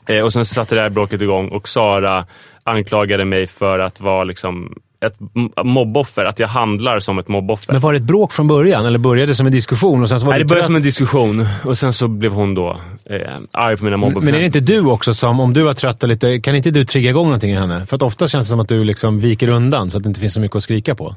[0.06, 2.26] Eh, och sen satte det här bråket igång och Sara
[2.64, 4.74] anklagade mig för att vara liksom
[5.06, 5.16] ett
[5.64, 7.72] mobboffer, att jag handlar som ett mobboffer.
[7.72, 10.20] Men var det ett bråk från början, eller började det som en diskussion och sen
[10.20, 10.66] så var Nej, det började trött?
[10.66, 13.18] som en diskussion och sen så blev hon då eh,
[13.50, 14.24] arg på mina mobboffer.
[14.24, 16.70] Men är det inte du också som, om du var trött och lite, kan inte
[16.70, 17.86] du trigga igång någonting i henne?
[17.86, 20.20] För att ofta känns det som att du liksom viker undan så att det inte
[20.20, 21.14] finns så mycket att skrika på.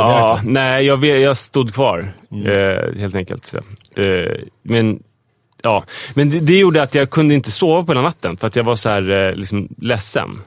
[0.00, 2.12] Ja, nej, jag, jag stod kvar
[2.46, 3.54] eh, helt enkelt.
[3.96, 4.04] Eh,
[4.62, 5.02] men
[5.62, 8.56] ja, men det, det gjorde att jag kunde inte sova på hela natten för att
[8.56, 10.40] jag var så här eh, liksom ledsen.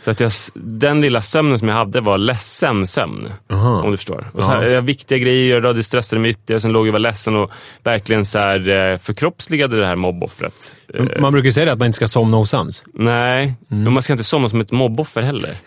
[0.00, 3.32] Så att jag, den lilla sömnen som jag hade var ledsen sömn.
[3.52, 3.82] Aha.
[3.82, 4.26] Om du förstår.
[4.32, 6.60] Och så här, jag, viktiga grejer, jag det stressade mig ytterligare.
[6.60, 7.50] Sen låg jag och var ledsen och
[7.82, 10.76] verkligen så här, eh, förkroppsligade det här mobboffret.
[10.94, 12.84] Eh, Man brukar ju säga att man inte ska somna osams.
[12.94, 15.58] Nej, men man ska inte somna som ett mobboffer heller.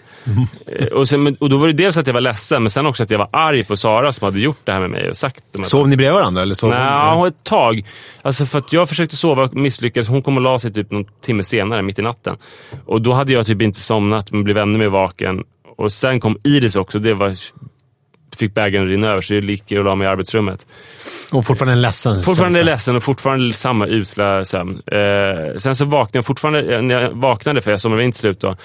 [0.80, 3.04] Eh, Och, sen, och då var det dels att jag var ledsen, men sen också
[3.04, 5.44] att jag var arg på Sara som hade gjort det här med mig och sagt
[5.54, 6.42] de Sov ni bredvid varandra?
[6.42, 7.86] Eller sov Nej, ett tag.
[8.22, 10.08] Alltså för att jag försökte sova och misslyckades.
[10.10, 12.36] Hon kom och la sig typ någon timme senare, mitt i natten.
[12.86, 15.44] Och då hade jag typ inte somnat, men blev ännu mer vaken.
[15.78, 17.00] Och sen kom Iris också.
[17.00, 17.34] Det var,
[18.38, 20.68] fick bägaren rinna över, så jag gick och la mig i arbetsrummet.
[21.32, 22.72] Och fortfarande en ledsen Fortfarande känsla.
[22.72, 24.82] ledsen och fortfarande samma usla sömn.
[24.88, 28.20] Eh, sen så vaknade jag fortfarande, eh, när jag vaknade, för jag somnade in till
[28.20, 28.56] slut då.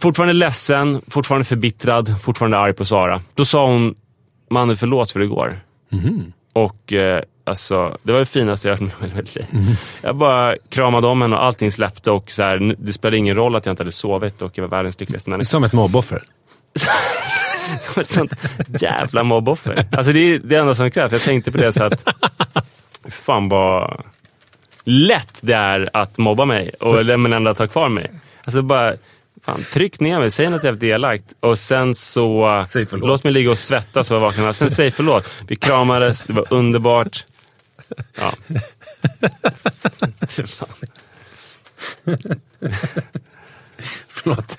[0.00, 3.22] Fortfarande ledsen, fortfarande förbittrad, fortfarande arg på Sara.
[3.34, 3.94] Då sa hon,
[4.50, 5.60] mannen förlåt för igår.
[6.52, 9.46] Och eh, alltså, det var det finaste jag hört med hela mitt liv.
[10.02, 13.56] Jag bara kramade om henne och allting släppte och så här, det spelade ingen roll
[13.56, 15.48] att jag inte hade sovit och jag var världens lyckligaste människa.
[15.48, 16.22] Som ett mobboffer.
[17.96, 18.32] Ett sånt
[18.80, 19.86] jävla mobboffer.
[19.92, 21.12] Alltså det är det enda som krävs.
[21.12, 22.08] Jag tänkte på det så att,
[23.08, 24.04] fan vad
[24.84, 28.10] lätt det är att mobba mig och men ändå ta kvar mig.
[28.44, 28.94] Alltså bara,
[29.48, 33.50] fan tryck ner mig, säg något jävligt elakt och sen så, Säg låt mig ligga
[33.50, 34.52] och svettas och vakna.
[34.52, 35.32] Sen säg förlåt.
[35.48, 37.24] Vi kramades, det var underbart.
[38.20, 38.32] Ja.
[44.08, 44.58] Förlåt.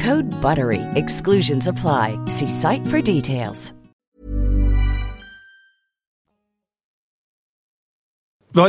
[0.00, 0.80] Code BUTTERY.
[0.94, 2.18] Exclusions apply.
[2.26, 3.72] See site for details.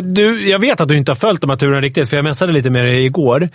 [0.03, 2.53] Du, jag vet att du inte har följt de här turerna riktigt, för jag messade
[2.53, 3.41] lite med dig igår.
[3.41, 3.49] Uh,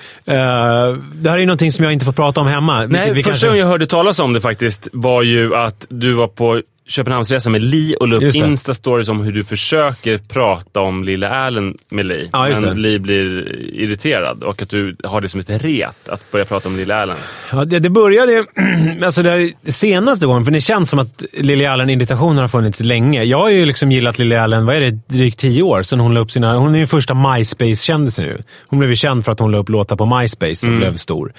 [1.14, 2.86] det här är någonting som jag inte får prata om hemma.
[2.86, 6.12] Nej, vi första kanske- gången jag hörde talas om det faktiskt var ju att du
[6.12, 8.22] var på Köpenhamnsresa med Li och la upp.
[8.22, 12.28] Insta-stories om hur du försöker prata om lilla Erlen med Li.
[12.32, 12.74] Ja, men det.
[12.74, 16.76] Li blir irriterad och att du har det som ett ret att börja prata om
[16.76, 17.16] lilla Erlen.
[17.52, 18.44] Ja, det, det började
[19.04, 23.22] alltså det här senaste gången, för det känns som att Lily Allen-irritationen har funnits länge.
[23.24, 26.14] Jag har ju liksom gillat Lily Allen, vad är det, drygt tio år sedan hon
[26.14, 26.58] la upp sina...
[26.58, 28.42] Hon är ju första MySpace-kändisen nu.
[28.66, 31.32] Hon blev ju känd för att hon la upp låtar på MySpace och blev stor.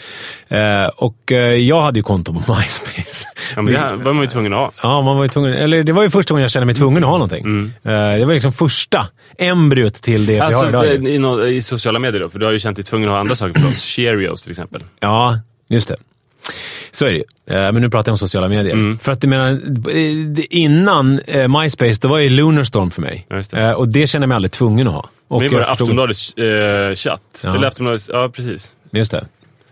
[0.47, 3.29] Eh, och eh, jag hade ju konto på MySpace.
[3.55, 4.71] Ja, men det var man ju tvungen att ha.
[4.81, 7.03] Ja, man var ju tvungen, eller det var ju första gången jag kände mig tvungen
[7.03, 7.73] att ha någonting.
[7.83, 11.07] Eh, det var liksom första embryot till det vi Alltså, har idag.
[11.07, 13.19] i, nå- I sociala medier då, för du har ju känt dig tvungen att ha
[13.19, 13.81] andra saker för oss.
[13.83, 14.83] Cheerios till exempel.
[14.99, 15.95] Ja, just det.
[16.91, 17.23] Så är det ju.
[17.57, 18.73] Eh, Men nu pratar jag om sociala medier.
[18.73, 18.99] Mm.
[18.99, 21.19] För att jag menar, eh, det- innan
[21.61, 23.27] MySpace, då var ju Lunarstorm för mig.
[23.49, 23.75] Det.
[23.75, 25.09] Och det känner jag mig aldrig tvungen att ha.
[25.27, 27.41] Och Men det var förstod- Aftonbladets eh, chatt.
[27.43, 27.55] Ja.
[27.55, 28.71] Eller Aftonbladets, ja precis.
[28.91, 29.25] Just det.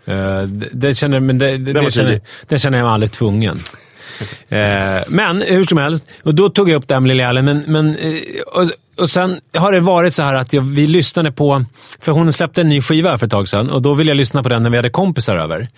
[0.04, 3.58] Eh, det, det, känner, men det, det, det, känner, det känner jag mig aldrig tvungen.
[4.48, 7.44] Eh, men hur som helst, och då tog jag upp det här med Lily Allen.
[7.44, 8.14] Men, men, eh,
[8.46, 8.70] och,
[9.02, 11.64] och sen har det varit så här att jag, vi lyssnade på...
[12.00, 14.42] För hon släppte en ny skiva för ett tag sedan och då ville jag lyssna
[14.42, 15.68] på den när vi hade kompisar över.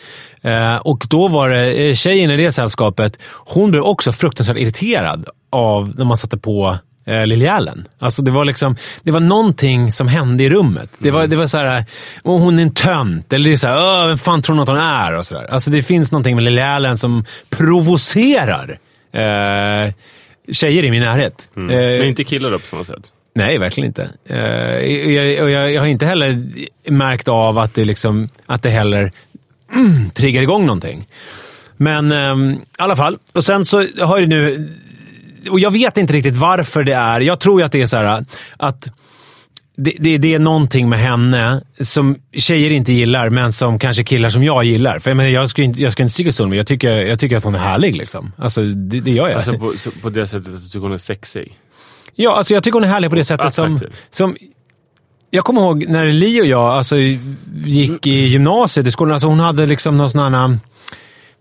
[0.42, 3.18] Eh, och då var det eh, tjejen i det sällskapet.
[3.30, 7.88] Hon blev också fruktansvärt irriterad av när man satte på eh, Lily Allen.
[7.98, 10.90] Alltså det var liksom, det var någonting som hände i rummet.
[10.98, 11.84] Det var, det var så här,
[12.24, 14.62] "Åh, hon är en tönt, eller det är så här, "Åh, vem fan tror hon
[14.62, 15.14] att hon är?
[15.14, 15.44] Och så där.
[15.44, 18.78] Alltså det finns någonting med Lily Allen som provocerar
[19.12, 19.92] eh,
[20.52, 21.48] tjejer i min närhet.
[21.56, 23.12] Eh, Men inte killar då på samma sätt.
[23.34, 24.08] Nej, verkligen inte.
[24.28, 24.38] Eh,
[25.12, 26.42] jag, jag, jag har inte heller
[26.90, 29.12] märkt av att det, liksom, att det heller
[29.74, 31.06] mm, triggar igång någonting.
[31.76, 33.18] Men ehm, i alla fall.
[33.32, 34.68] Och sen så har det nu...
[35.50, 37.20] Och jag vet inte riktigt varför det är.
[37.20, 38.24] Jag tror ju att det är så här
[38.56, 38.88] att
[39.80, 44.30] det, det, det är någonting med henne som tjejer inte gillar, men som kanske killar
[44.30, 44.98] som jag gillar.
[44.98, 47.18] För jag, menar, jag ska inte, jag ska inte sticka stol med jag tycker, jag
[47.18, 47.96] tycker att hon är härlig.
[47.96, 48.32] Liksom.
[48.38, 49.36] Alltså, det, det gör jag.
[49.36, 49.72] Alltså på,
[50.02, 51.58] på det sättet att du tycker hon är sexig.
[52.14, 53.78] Ja, alltså jag tycker hon är härlig på det sättet som,
[54.10, 54.36] som...
[55.30, 56.96] Jag kommer ihåg när Li och jag alltså,
[57.64, 59.12] gick i gymnasiet i skolan.
[59.12, 60.58] Alltså hon hade liksom någon sån här...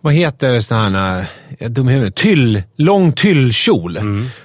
[0.01, 1.25] Vad heter sån här...
[1.67, 2.15] Dum i huvudet.
[2.15, 3.97] Tyll, lång tyllkjol.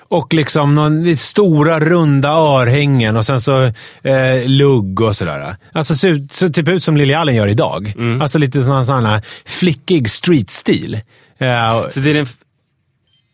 [0.09, 3.62] Och liksom någon, stora runda örhängen och sen så
[4.03, 5.57] eh, lugg och sådär.
[5.73, 7.93] Alltså så, ut- så typ ut som Lily Allen gör idag.
[8.23, 10.95] Alltså lite sån, sån här flickig streetstil.
[11.38, 12.27] Eh, Så det är den,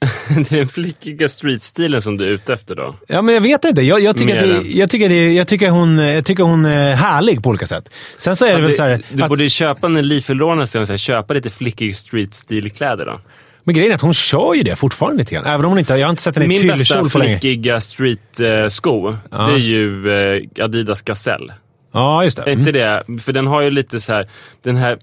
[0.28, 2.94] det är den flickiga streetstilen som du är ute efter då?
[3.08, 3.82] Ja, men jag vet inte.
[3.82, 7.42] Jag, jag, tycker, det, jag, tycker, det, jag, tycker, hon, jag tycker hon är härlig
[7.42, 7.88] på olika sätt.
[8.18, 9.02] Sen så är det väl så här...
[9.12, 13.20] du Att, borde köpa när Li här, köpa lite flickig streetstilkläder då.
[13.64, 15.44] men grejen är att hon kör ju det fortfarande lite grann.
[15.46, 15.94] Även om hon inte...
[15.94, 17.40] Jag har inte sett henne i Min bästa tyllkjol på länge.
[17.40, 20.10] flickiga street-sko, det är ju
[20.56, 21.54] eh, Adidas Gazelle.
[21.92, 22.42] Ja, just det.
[22.42, 22.58] Är Mm.
[22.58, 23.04] inte det?
[23.20, 24.28] För den har ju lite så här,
[24.62, 24.98] den här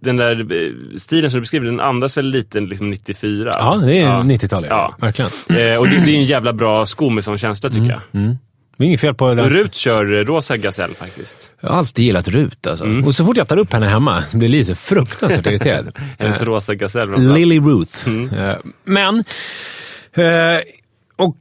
[0.00, 3.52] den där eh, stilen som du beskriver, den andas väl lite liksom 94?
[3.58, 4.66] Ja, det är 90-tal.
[4.68, 4.94] Ja.
[5.00, 5.06] Ja.
[5.06, 5.30] Verkligen.
[5.72, 8.00] Eh, och det, det är en jävla bra sko med sån känsla tycker jag.
[8.78, 9.48] Det är inget fel på den.
[9.48, 11.50] Rut kör eh, rosa Gazelle faktiskt.
[11.60, 12.84] Jag har alltid gillat Rut alltså.
[12.84, 13.04] Mm.
[13.04, 15.96] Och så fort jag tar upp henne hemma så blir Lise fruktansvärt irriterad.
[16.18, 17.18] Hennes Eh, rosa framförallt.
[17.38, 18.08] Lily Ruth.
[18.08, 19.24] Eh, Men,
[20.14, 20.60] eh,
[21.16, 21.36] och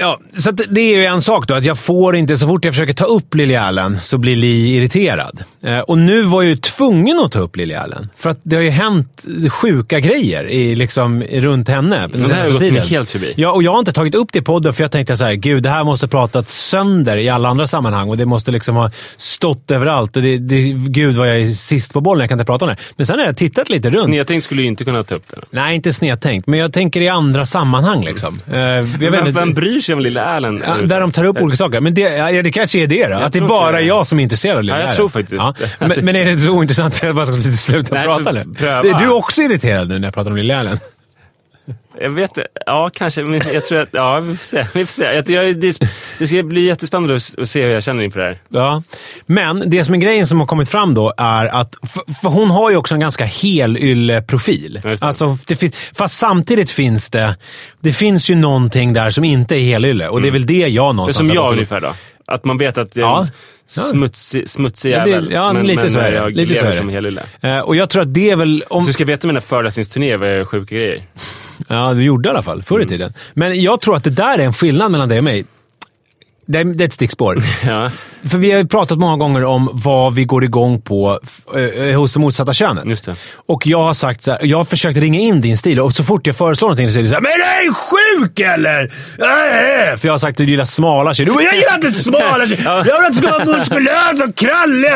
[0.00, 2.74] ja, så det är ju en sak då, att jag får inte, så fort jag
[2.74, 5.42] försöker ta upp Lily Allen så blir Li irriterad.
[5.64, 8.08] Eh, Och nu var jag ju tvungen att ta upp Lily Allen.
[8.18, 12.22] För att det har ju hänt sjuka grejer i, liksom, runt henne den det här
[12.22, 12.86] har senaste gått mig tiden.
[12.88, 13.34] helt förbi.
[13.36, 15.32] Ja, och jag har inte tagit upp det i podden för jag tänkte så här,
[15.34, 18.90] gud, det här måste pratats sönder i alla andra sammanhang och det måste liksom ha
[19.16, 20.16] stått överallt.
[20.16, 22.68] Och det, det, gud vad jag är sist på bollen, jag kan inte prata om
[22.68, 22.76] det.
[22.96, 24.02] Men sen har jag tittat lite runt.
[24.02, 25.42] Snedtänkt skulle ju inte kunna ta upp den.
[25.50, 28.04] Nej, inte snedtänkt, men jag tänker i andra sammanhang.
[28.04, 28.40] Liksom.
[28.52, 30.62] Eh, jag vet Vem, inte- vem bryr sig om lilla Erlen?
[30.66, 31.80] Ja, där de tar upp olika saker.
[31.80, 33.16] Men det, ja, det kanske är det då.
[33.16, 33.86] Att det är bara inte det.
[33.86, 35.44] jag som är intresserad av Lilla Ja, jag tror faktiskt.
[35.78, 38.30] Men, men är det så ointressant att jag bara ska sluta Nej, prata?
[38.30, 38.44] Eller?
[38.54, 38.88] pröva.
[38.88, 40.78] Är du också irriterad nu när jag pratar om Lilla Erlen?
[42.00, 43.22] Jag vet Ja, kanske.
[43.22, 43.88] Men jag tror att...
[43.92, 44.66] Ja, vi får se.
[44.74, 45.02] Vi får se.
[45.02, 45.80] Jag, jag, det,
[46.18, 48.38] det ska bli jättespännande att, se hur jag känner inför det här.
[48.48, 48.82] Ja,
[49.26, 52.50] men det som är grejen som har kommit fram då är att, för, för hon
[52.50, 54.80] har ju också en ganska helylle-profil.
[54.84, 54.96] Ja.
[55.00, 57.36] Alltså, det finns, fast samtidigt finns det,
[57.80, 60.94] det finns ju någonting där som inte är helylle och det är väl det jag
[60.94, 61.94] någonstans som jag ungefär då.
[62.26, 63.26] Att man vet att Ja.
[63.70, 65.28] Smutsig, smutsig Ja, jävel.
[65.32, 66.16] ja, men, lite men så är det.
[66.16, 66.76] jag Lite så är det.
[66.76, 67.22] som helylle.
[67.40, 68.64] Eh, Och jag tror att det är väl...
[68.68, 71.02] Om, Så du ska veta mina föreläsningsturnéer var sjuka grejer.
[71.68, 72.86] Ja, du gjorde i alla fall förr Mm.
[72.86, 73.12] i tiden.
[73.34, 75.44] Men jag tror att det där är en skillnad mellan dig och mig.
[76.46, 77.38] Det är, det är ett stickspår.
[77.66, 77.90] Ja.
[78.28, 81.18] För vi har ju pratat många gånger om vad vi går igång på
[81.88, 82.84] eh, hos det motsatta könet.
[82.86, 83.16] Just det.
[83.46, 86.04] Och jag har sagt så här, jag har försökt ringa in din stil och så
[86.04, 89.96] fort jag föreslår någonting så säger du såhär “Men är du sjuk eller?” äh!
[89.96, 91.26] För jag har sagt att du gillar smala tjejer.
[91.26, 92.64] Du bara, “Jag gillar inte smala tjejer!
[92.64, 94.90] Jag vill att du ska vara muskulös och krallig!”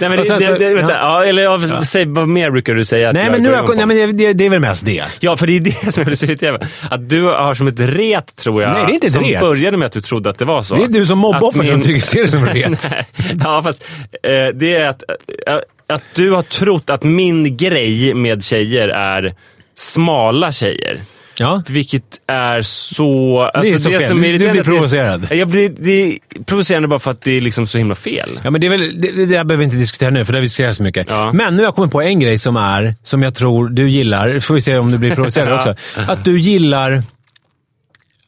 [0.00, 0.98] Nej, men det, sen det, så- det, vänta, ja.
[0.98, 1.24] ja.
[1.24, 3.12] eller ja, säg vad mer brukar du säga?
[3.12, 5.04] Nej, jag men, nu jag, nej, men det, det är väl mest det.
[5.20, 6.68] Ja, för det är det som jag så irriterad över.
[6.90, 8.72] Att du har som ett ret, tror jag.
[8.72, 9.40] Nej, det är inte ett som ret.
[9.40, 10.74] började med att du trodde att det var så.
[10.74, 12.44] Det är du som mobboffer som tycker som.
[12.90, 13.06] Nej,
[13.44, 13.84] ja, fast
[14.22, 15.02] eh, det är att,
[15.46, 15.56] eh,
[15.88, 19.34] att du har trott att min grej med tjejer är
[19.76, 21.00] smala tjejer.
[21.38, 21.62] Ja.
[21.68, 23.42] Vilket är så...
[23.54, 24.02] Alltså så fel.
[24.02, 25.26] som Du- blir det är- provocerad.
[25.30, 28.40] Jag blir, det är provocerande bara för att det är liksom så himla fel.
[28.44, 30.36] Ja, men det, är väl, det, det där behöver vi inte diskutera nu, för det
[30.36, 31.06] har vi diskuterat så mycket.
[31.10, 31.32] Ja.
[31.32, 34.40] Men nu har jag kommit på en grej som är, som jag tror du gillar.
[34.40, 35.56] Får vi se om du blir provocerad Ja.
[35.56, 35.74] också.
[35.96, 37.02] Att du gillar...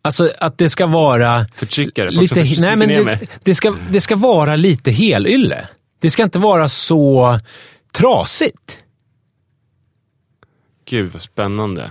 [0.06, 1.46] Alltså att det ska vara...
[1.56, 2.10] Förtryckare.
[2.10, 5.68] Lite, förtrycker nej, men det, det, ska, det ska vara lite helylle.
[6.00, 7.40] Det ska inte vara så
[7.92, 8.78] trasigt.
[10.84, 11.90] Gud vad spännande.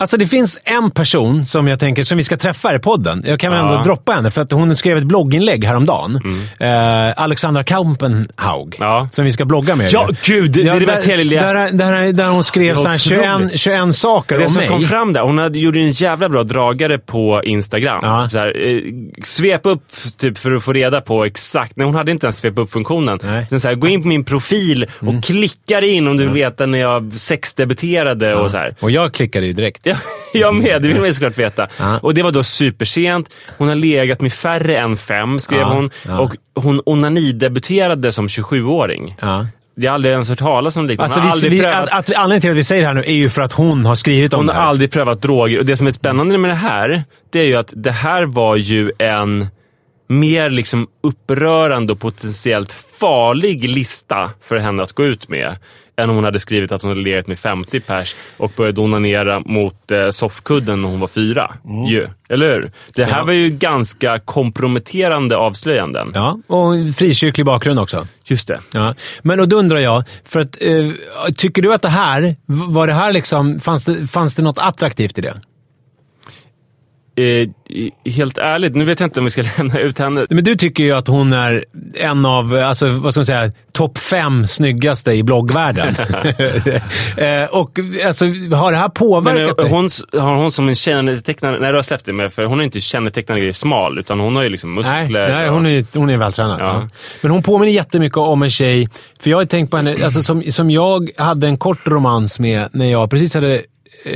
[0.00, 3.22] Alltså det finns en person som jag tänker, som vi ska träffa i podden.
[3.26, 3.62] Jag kan väl Ja.
[3.64, 3.74] Mm.
[3.74, 6.20] ändå droppa henne, för att hon skrev ett blogginlägg häromdagen.
[6.60, 6.68] Eh,
[7.22, 9.08] Alexandra Kaupenhaug, Ja.
[9.12, 9.88] som vi ska blogga med.
[9.92, 10.50] Ja, gud!
[10.52, 11.52] Det, det är det mest heliga.
[11.52, 13.60] där, där, där hon skrev Det så här 21, otroligt.
[13.60, 14.68] 21 saker Det om som mig.
[14.68, 18.00] kom fram där, hon hade, gjorde en jävla bra dragare på Instagram.
[18.02, 18.28] Ja.
[18.32, 18.80] Så här, eh,
[19.24, 19.82] svep upp
[20.18, 21.76] typ för att få reda på exakt.
[21.76, 23.18] Nej, hon hade inte ens svep upp-funktionen.
[23.50, 23.60] Mm.
[23.60, 26.66] Så här, gå in på min profil och klicka dig in om du vill veta
[26.66, 28.74] när jag sexdebuterade och så här.
[28.80, 29.87] Och jag klickade ju direkt.
[29.88, 29.96] Ja,
[30.32, 31.68] jag med, det vill man ju såklart veta.
[31.78, 31.98] Ja.
[32.02, 33.34] Och det var då supersent.
[33.58, 35.90] Hon har legat med färre än fem, skrev Ja, hon.
[36.06, 36.18] ja.
[36.20, 39.16] Och hon onanidebuterade som 27-åring.
[39.20, 39.46] Ja.
[39.80, 41.02] Jag har aldrig ens hört talas om liknande.
[41.04, 42.86] Alltså Hon har vi, aldrig vi, prövat- att, att, anledningen till att vi säger det
[42.88, 44.68] här nu är ju för att hon har skrivit om Hon det har här.
[44.68, 45.58] aldrig prövat droger.
[45.58, 48.56] Och det som är spännande med det här, det är ju att det här var
[48.56, 49.46] ju en
[50.08, 55.56] mer liksom upprörande och potentiellt farlig lista för henne att gå ut med.
[55.98, 59.40] Än om hon hade skrivit att hon hade legat med 50 pers och började onanera
[59.40, 61.52] mot eh, soffkudden när hon var fyra.
[61.88, 62.06] Ju.
[62.28, 62.70] Eller hur?
[62.94, 63.18] Det här Mm.
[63.18, 63.24] Ja.
[63.24, 66.10] var ju ganska komprometterande avslöjanden.
[66.14, 68.06] Ja, och frikyrklig bakgrund också.
[68.24, 68.60] Just det.
[68.72, 68.94] Ja.
[69.22, 70.90] Men och då undrar jag, för att, eh,
[71.36, 75.18] tycker du att det här, var det här liksom, fanns det, fanns det något attraktivt
[75.18, 75.40] i det?
[77.18, 77.48] Eh,
[78.12, 80.26] helt ärligt, nu vet jag inte om vi ska lämna ut henne.
[80.30, 83.98] Men du tycker ju att hon är en av, alltså, vad ska man säga, topp
[83.98, 85.88] fem snyggaste i bloggvärlden.
[87.16, 89.72] eh, och alltså, har det här Men påverkat eh, dig?
[89.72, 91.60] hon, har hon som en kännetecknande...
[91.60, 94.36] Nej, du har släppt det med, för hon är inte kännetecknande grej smal, utan hon
[94.36, 95.08] har ju liksom muskler.
[95.08, 96.60] Nej, nej och- hon, är, hon är vältränad.
[96.60, 96.88] Ja.
[97.22, 98.88] Men hon påminner jättemycket om en tjej,
[99.20, 102.68] för jag har tänkt på henne, alltså, som, som jag hade en kort romans med
[102.72, 103.62] när jag precis hade
[104.04, 104.12] eh,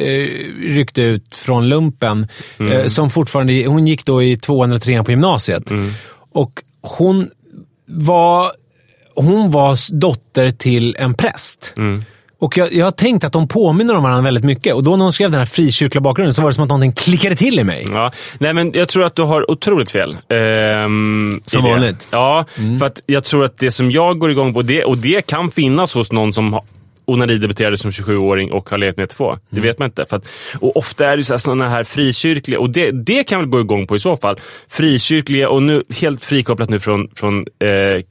[0.60, 2.28] ryckt ut från lumpen.
[2.58, 2.72] Mm.
[2.72, 5.70] Eh, som fortfarande, hon gick då i tvåan eller trean på gymnasiet.
[5.70, 5.92] Mm.
[6.32, 7.30] Och hon
[7.86, 8.46] var,
[9.14, 11.74] hon var dotter till en präst.
[11.76, 12.04] Mm.
[12.38, 14.74] Och jag, jag har tänkt att de påminner om varandra väldigt mycket.
[14.74, 16.92] Och då när hon skrev den här frikyrkliga bakgrunden så var det som att någonting
[16.92, 17.86] klickade till i mig.
[17.90, 18.12] Ja.
[18.38, 20.16] Nej, men jag tror att du har otroligt fel.
[20.28, 22.08] ehm, Som vanligt.
[22.10, 22.44] Ja,
[22.78, 25.50] för att jag tror att det som jag går igång på, det, och det kan
[25.50, 26.60] finnas hos någon som
[27.12, 29.38] har onanidebuterade som 27-åring och har levt med två.
[29.50, 30.02] Det vet man inte.
[30.02, 30.28] Att,
[30.60, 33.60] och ofta är det så här, såna här frikyrkliga, och det, det kan väl gå
[33.60, 34.36] igång på i så fall.
[34.68, 38.02] Frikyrkliga, och nu helt frikopplat nu från, från eh,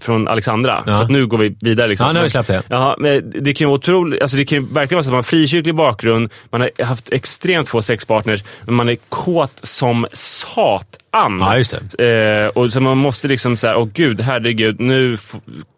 [0.00, 0.82] från Alexandra.
[0.86, 0.96] Ja.
[0.96, 1.86] För att nu går vi vidare.
[1.88, 2.06] Liksom.
[2.06, 2.62] Ja, nu har vi släppt det.
[2.68, 5.12] Ja, men det kan ju vara otroligt, alltså det kan ju verkligen vara så att
[5.12, 10.06] man har frikyrklig bakgrund, man har haft extremt få sexpartners, men man är kåt som
[10.12, 11.38] satan.
[11.40, 15.16] Ja, just Eh, och så man måste liksom säga, åh gud, herregud, nu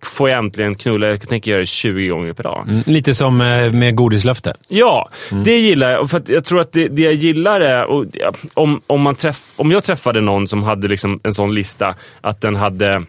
[0.04, 1.06] får jag äntligen knulla.
[1.08, 2.64] Jag tänker göra det 20 gånger per dag.
[2.68, 4.54] Mm, Lite som eh, med godislöfte.
[4.68, 5.44] Ja, Mm.
[5.44, 6.10] det gillar jag.
[6.10, 9.40] För jag tror att det, det jag gillar är, och, ja, om, om, man träff,
[9.56, 13.02] om jag träffade någon som hade liksom en sån lista, att den hade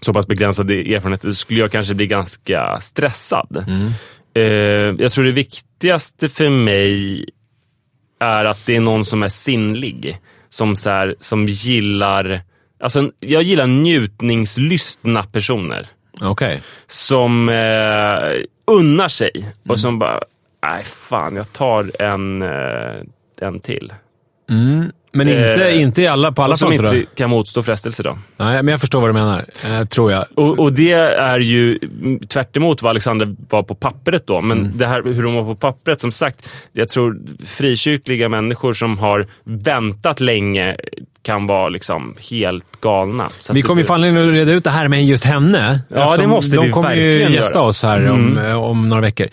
[0.00, 3.64] så pass begränsade erfarenheter, så skulle jag kanske bli ganska stressad.
[3.68, 3.90] Mm.
[4.34, 7.24] Eh, jag tror det viktigaste för mig
[8.20, 10.20] är att det är någon som är sinnlig.
[10.48, 12.42] Som, så här, som gillar...
[12.80, 15.86] Alltså, jag gillar njutningslystna personer
[16.20, 16.62] Okej.
[16.86, 20.20] som eh, unnar sig och som bara,
[20.62, 23.02] nej fan, jag tar en, eh,
[23.40, 23.92] en till.
[25.12, 27.14] Men inte, Eh, inte i alla, på alla och som fronter inte då?
[27.16, 28.18] kan motstå frestelse då.
[28.36, 29.44] Nej, men jag förstår vad du menar.
[29.70, 30.24] Eh, tror jag.
[30.34, 34.40] Och, och det är ju mm, tvärt vad Alexander var på pappret då.
[34.40, 34.78] Men Mm.
[34.78, 39.26] det här hur de var på pappret, som sagt, jag tror frikyrkliga människor som har
[39.44, 40.76] väntat länge
[41.22, 43.28] kan vara liksom helt galna.
[43.52, 45.80] Vi kommer ju det- fan att reda ut det här med just henne.
[45.88, 47.58] Ja, det måste de vi kommer ju gästa göra.
[47.58, 47.68] Mm.
[47.68, 49.26] oss här om, eh, om några veckor.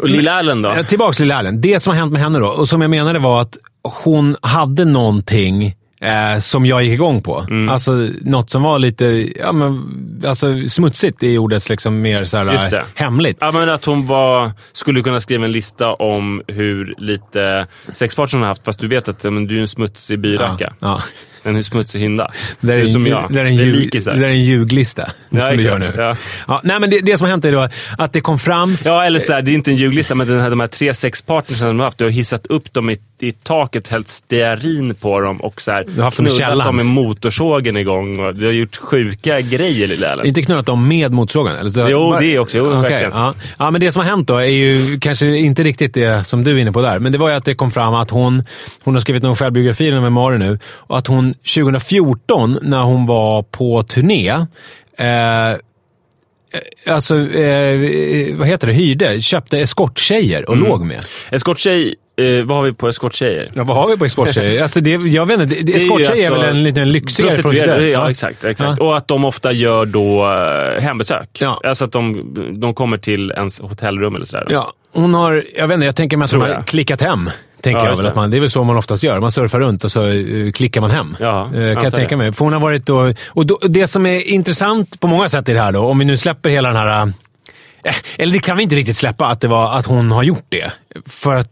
[0.00, 0.70] Och Lilla Ellen då?
[0.70, 1.60] Eh, Tillbaks till Lilla Allen.
[1.60, 4.84] Det som har hänt med henne då, och som jag menade var att hon hade
[4.84, 7.46] någonting Eh, som jag gick igång på.
[7.50, 7.68] Mm.
[7.68, 9.04] Alltså något som var lite
[9.38, 9.82] ja, men,
[10.26, 13.38] alltså, smutsigt i ordets liksom mer så här, hemligt.
[13.40, 18.40] Ja, men att hon var, skulle kunna skriva en lista om hur lite sexfart hon
[18.40, 20.74] har haft, fast du vet att ja, men, du är en smutsig byracka.
[20.80, 21.02] Ja.
[21.42, 22.30] En smutsig hynda.
[22.60, 23.26] Det är, du en, som jag.
[23.32, 25.92] det är en, ljug, det är en ljuglista Ja, som du gör nu.
[25.96, 26.16] Ja.
[26.48, 27.68] Ja, nej, men det, det som har hänt är då
[27.98, 28.76] att det kom fram...
[28.84, 30.94] Ja, eller så här, det är inte en ljuglista, men den här, de här tre
[30.94, 35.20] sexpartnersen de har haft, du har hissat upp dem i, i taket, hällt stearin på
[35.20, 38.20] dem och så här, har haft knullat dem med motorsågen igång.
[38.20, 40.26] Och du har gjort sjuka grejer, lilla Ellen.
[40.26, 41.56] Inte knullat dem med motorsågen?
[41.56, 42.58] Eller så, Jo, bara- det också.
[42.58, 43.12] Jo, Okej, verkligen.
[43.14, 43.34] ja.
[43.58, 46.50] ja, men det som har hänt då är ju kanske inte riktigt det som du
[46.50, 46.98] är inne på där.
[46.98, 48.44] Men det var ju att det kom fram att hon,
[48.82, 50.58] hon har skrivit någon självbiografi eller memoarer nu.
[50.76, 54.28] Och att hon 2014, när hon var på turné,
[54.98, 55.56] eh,
[56.86, 58.72] Alltså, eh, vad heter det?
[58.72, 60.68] Hyrde, köpte eskorttjejer och Mm.
[60.68, 61.04] låg med.
[61.30, 63.48] Eskorttjej, eh, vad har vi på eskorttjejer?
[63.54, 64.62] Ja, vad har vi på eskorttjejer?
[64.62, 66.84] alltså det, jag vet inte, det- Det är ju eskorttjej är alltså väl en lite
[66.84, 68.04] lyxigare prostituerade, prostituerad?
[68.04, 68.44] Ja, exakt.
[68.44, 68.80] exakt.
[68.80, 71.28] Och att de ofta gör då eh, hembesök.
[71.40, 71.60] Ja.
[71.64, 74.46] Alltså att de, de kommer till ens hotellrum eller sådär.
[74.50, 77.30] Ja, hon har, jag vet inte, jag tänker mig att hon har klickat hem.
[77.62, 79.20] Tänker Ja, jag väl att man, det är väl så man oftast gör.
[79.20, 81.16] Man surfar runt och så eh, klickar man hem.
[81.20, 82.32] Ja, Eh, kan jag tänka mig.
[82.32, 85.52] För hon har varit då, och då, det som är intressant på många sätt i
[85.52, 87.06] det här då, om vi nu släpper hela den här...
[87.84, 90.46] eh, Eller det kan vi inte riktigt släppa, att, det var, att hon har gjort
[90.48, 90.72] det.
[91.06, 91.50] För att...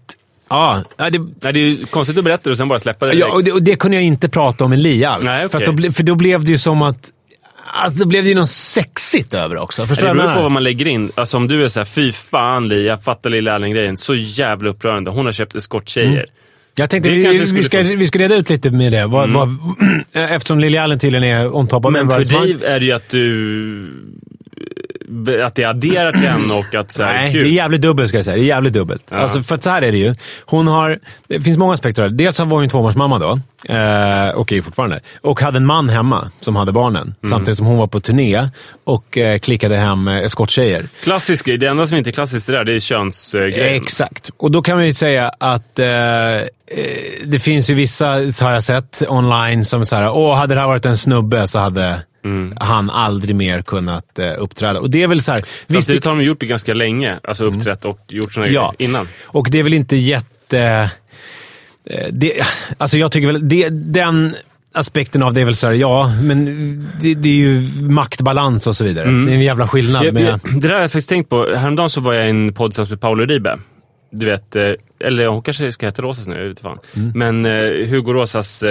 [0.50, 3.14] Ja, det, Nej, det är ju konstigt att berätta det och sen bara släppa det
[3.14, 5.24] ja och, det, och det kunde jag inte prata om med Li alls.
[5.24, 5.86] Nej, för, att okej.
[5.86, 7.10] då, för då blev det ju som att...
[7.72, 9.86] Alltså, då blev det ju något sexigt över också.
[9.86, 11.12] Förstår Det beror på vad man lägger in.
[11.14, 13.96] Alltså om du är såhär, fy fan Li, jag fattar lilla Erling-grejen.
[13.96, 15.10] Så jävla upprörande.
[15.10, 16.10] Hon har köpt eskorttjejer.
[16.10, 16.26] Mm.
[16.78, 17.98] Jag tänkte Det vi, vi, ska, få- Mm.
[17.98, 19.06] vi ska reda ut lite med det.
[19.06, 19.48] Vad, vad,
[20.30, 23.08] eftersom Lily Allen tydligen är on top of Men för dig är det ju att
[23.08, 23.92] du...
[25.44, 27.44] Att det adderar till henne och att såhär, Nej, gud.
[27.44, 28.36] det är jävligt dubbelt ska jag säga.
[28.36, 29.02] Det är jävligt dubbelt.
[29.10, 29.16] Ja.
[29.16, 30.14] Alltså, för att så här är det ju.
[30.44, 30.98] Hon har,
[31.28, 32.08] det finns många aspekter det.
[32.08, 33.30] Dels var hon ju tvåbarnsmamma då,
[33.74, 35.00] eh, och är fortfarande.
[35.20, 37.02] Och hade en man hemma som hade barnen.
[37.02, 37.14] Mm.
[37.22, 38.48] Samtidigt som hon var på turné
[38.84, 40.86] och eh, klickade hem eh, eskorttjejer.
[41.02, 41.58] Klassisk grej.
[41.58, 43.82] Det enda som inte är klassiskt det där, det är könsgrejen.
[43.82, 44.30] Exakt.
[44.36, 46.46] Och då kan man ju säga att eh, eh,
[47.24, 48.06] det finns ju vissa,
[48.40, 51.58] har jag sett online, som så här, åh, hade det här varit en snubbe så
[51.58, 52.00] hade
[52.60, 54.80] han aldrig mer kunnat eh, uppträda.
[54.80, 57.18] Och det är väl så här, visst, Samtidigt har de gjort det ganska länge.
[57.22, 58.74] Alltså uppträtt och gjort såna Ja.
[58.78, 59.08] grejer innan.
[59.24, 60.90] Och det är väl inte jätte...
[61.90, 62.32] eh, Det,
[62.78, 64.34] alltså jag tycker väl, det, den
[64.74, 66.44] aspekten av det är väl så här, ja, men
[67.00, 69.04] det, det är ju maktbalans och så vidare.
[69.10, 70.40] Det är en jävla skillnad Jag, med...
[70.60, 71.54] det där har jag faktiskt tänkt på.
[71.56, 73.58] Häromdagen så var jag i en podd med Paolo Ribe.
[74.10, 74.62] Du vet, eh,
[75.06, 76.78] eller hon kanske ska heta Rosas nu, jag vet fan.
[77.14, 78.62] Men eh, Hugo Rosas...
[78.62, 78.70] Eh,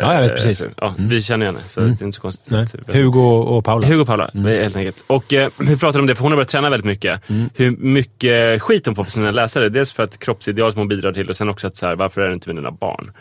[0.00, 0.64] Ja, jag vet precis.
[0.76, 2.50] Ja, Vi känner henne, så det är inte så konstigt.
[2.50, 2.62] Nej.
[2.62, 3.86] att- Hugo och Paula.
[3.86, 5.04] Hugo och Paula, helt enkelt.
[5.06, 7.20] Och eh, vi pratade om det, för hon har börjat träna väldigt mycket.
[7.54, 9.68] Hur mycket skit hon får för sina läsare.
[9.68, 12.20] Dels för att kroppsideal som hon bidrar till och sen också att så här, varför
[12.20, 13.12] är du inte med dina barn?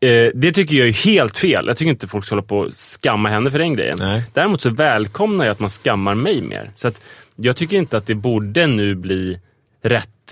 [0.00, 1.64] Eh, det tycker jag är helt fel.
[1.66, 3.96] Jag tycker inte folk ska hålla på och skamma henne för den grejen.
[4.00, 4.22] Nej.
[4.32, 6.70] Däremot så välkomnar jag att man skammar mig mer.
[6.74, 7.00] Så att
[7.36, 9.38] jag tycker inte att det borde nu bli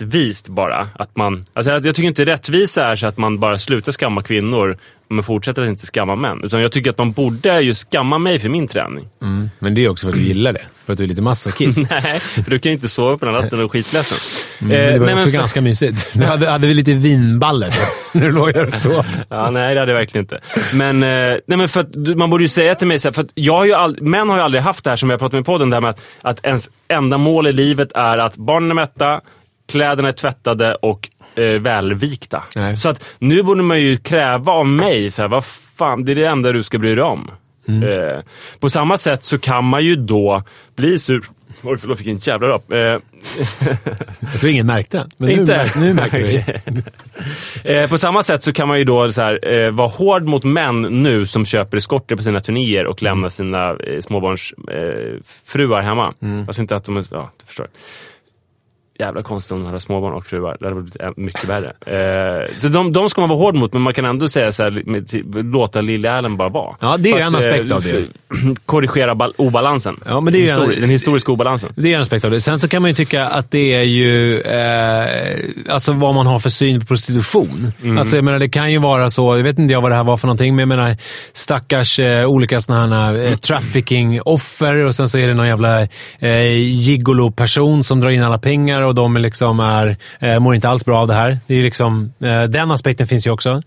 [0.01, 0.87] rättvist bara.
[0.95, 4.23] Att man, alltså jag jag tycker inte rättvisa är så att man bara slutar skamma
[4.23, 4.77] kvinnor
[5.09, 6.39] men fortsätter att inte skamma män.
[6.43, 9.07] Utan jag tycker att man borde ju skamma mig för min träning.
[9.21, 9.49] Mm.
[9.59, 10.61] Men det är också för att du gillar det.
[10.85, 11.89] För att du är lite masochist.
[12.03, 14.17] Nej, för du kan ju inte sova på den natten och är skitledsen.
[14.61, 16.09] Mm, men det Eh, var nej, också för- ganska mysigt.
[16.19, 17.73] Du hade, hade vi lite vinballer
[18.13, 19.05] när du låg där och sov.
[19.29, 20.39] Ja, nej, det hade jag verkligen inte.
[20.73, 23.25] Men, eh, nej, men för att, man borde ju säga till mig, så här, för
[23.33, 25.41] jag har ju all, män har ju aldrig haft det här som jag pratade med
[25.41, 28.71] i podden, det här med att, att ens enda mål i livet är att barnen
[28.71, 29.21] är mätta,
[29.73, 32.43] kläderna är tvättade och eh, välvikta.
[32.55, 32.77] Nej.
[32.77, 36.15] Så att nu borde man ju kräva av mig, så här, vad fan, det är
[36.15, 37.31] det enda du ska bry dig om.
[37.67, 37.89] Mm.
[37.89, 38.19] Eh,
[38.59, 40.43] på samma sätt så kan man ju då
[40.75, 41.23] bli sur...
[41.63, 42.71] Oj, förlåt, fick en jävla rap.
[42.71, 42.77] Eh,
[44.19, 45.07] Jag tror ingen märkte.
[45.17, 45.71] Men inte?
[45.75, 46.45] nu märkte vi.
[47.75, 50.43] eh, på samma sätt så kan man ju då så här, eh, vara hård mot
[50.43, 56.13] män nu som köper eskorter på sina turnéer och lämnar sina eh, småbarnsfruar eh, hemma.
[56.47, 57.03] Alltså inte att de.
[57.11, 57.67] Ja, du förstår.
[58.99, 60.57] Jävla konstigt om de hade småbarn och fruar.
[60.59, 61.67] Det hade blivit ä- mycket värre.
[62.41, 64.63] Eh, så de, de ska man vara hård mot, men man kan ändå säga så
[64.63, 65.09] här, med,
[65.53, 66.75] låta Lille Allen bara vara.
[66.79, 68.05] Ja, det är en att, aspekt av det.
[68.65, 69.99] Korrigera bal- obalansen.
[70.05, 71.73] Ja, men det är ju en- Histori- den historiska obalansen.
[71.75, 72.41] Det är en aspekt av det.
[72.41, 75.03] Sen så kan man ju tycka att det är ju eh,
[75.73, 77.71] alltså vad man har för syn på prostitution.
[77.83, 77.97] Mm.
[77.97, 80.03] Alltså jag menar, det kan ju vara så, jag vet inte jag vad det här
[80.03, 80.97] var för någonting, men jag menar
[81.33, 85.81] stackars eh, olika sådana här eh, trafficking-offer och sen så är det någon jävla
[86.19, 90.85] eh, gigolo-person som drar in alla pengar och de liksom är, eh, mår inte alls
[90.85, 91.39] bra av det här.
[91.47, 93.61] Det är liksom, eh, den aspekten finns ju också.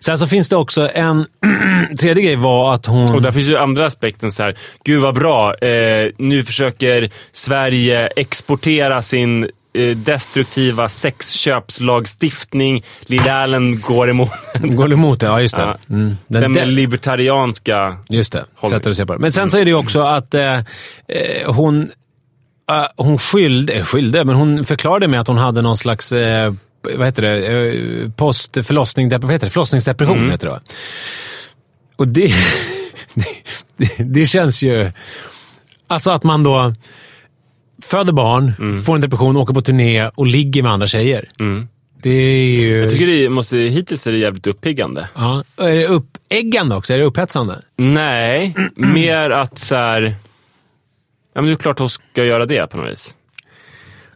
[0.00, 1.26] Sen så finns det också en
[1.98, 3.14] tredje grej var att hon...
[3.14, 4.56] Och där finns ju andra aspekten så här.
[4.84, 12.84] Gud vad bra, eh, nu försöker Sverige exportera sin eh, destruktiva sexköpslagstiftning.
[13.00, 14.30] Lille Allen går emot.
[14.62, 15.62] Går emot det, ja just det.
[15.62, 15.76] Ja.
[15.90, 16.16] Mm.
[16.26, 17.96] Den, Den, libertarianska...
[18.08, 19.18] just det, sättet att se på det.
[19.18, 20.62] Men sen så är det ju också att eh, eh,
[21.46, 21.90] hon,
[22.96, 26.52] hon skyllde, eh, skyllde, men hon förklarade med att hon hade någon slags eh,
[26.82, 27.46] vad heter det?
[27.46, 29.50] Eh, postförlossning, vad heter det?
[29.50, 30.18] förlossningsdepression.
[30.18, 30.30] Mm.
[30.30, 30.60] Heter det?
[31.96, 32.34] Och det,
[33.76, 34.92] det, det känns ju...
[35.86, 36.74] Alltså att man då
[37.82, 41.30] föder barn, får en depression, åker på turné och ligger med andra tjejer.
[41.40, 41.68] Mm.
[42.02, 42.80] Det är ju...
[42.80, 45.08] Jag tycker det måste, hittills är det jävligt uppiggande.
[45.14, 45.44] Ja.
[45.56, 46.94] Är det uppeggande också?
[46.94, 47.62] Är det upphetsande?
[47.76, 50.14] Nej, mer att så här...
[51.34, 53.16] Ja, men det är klart hon ska göra det på något vis.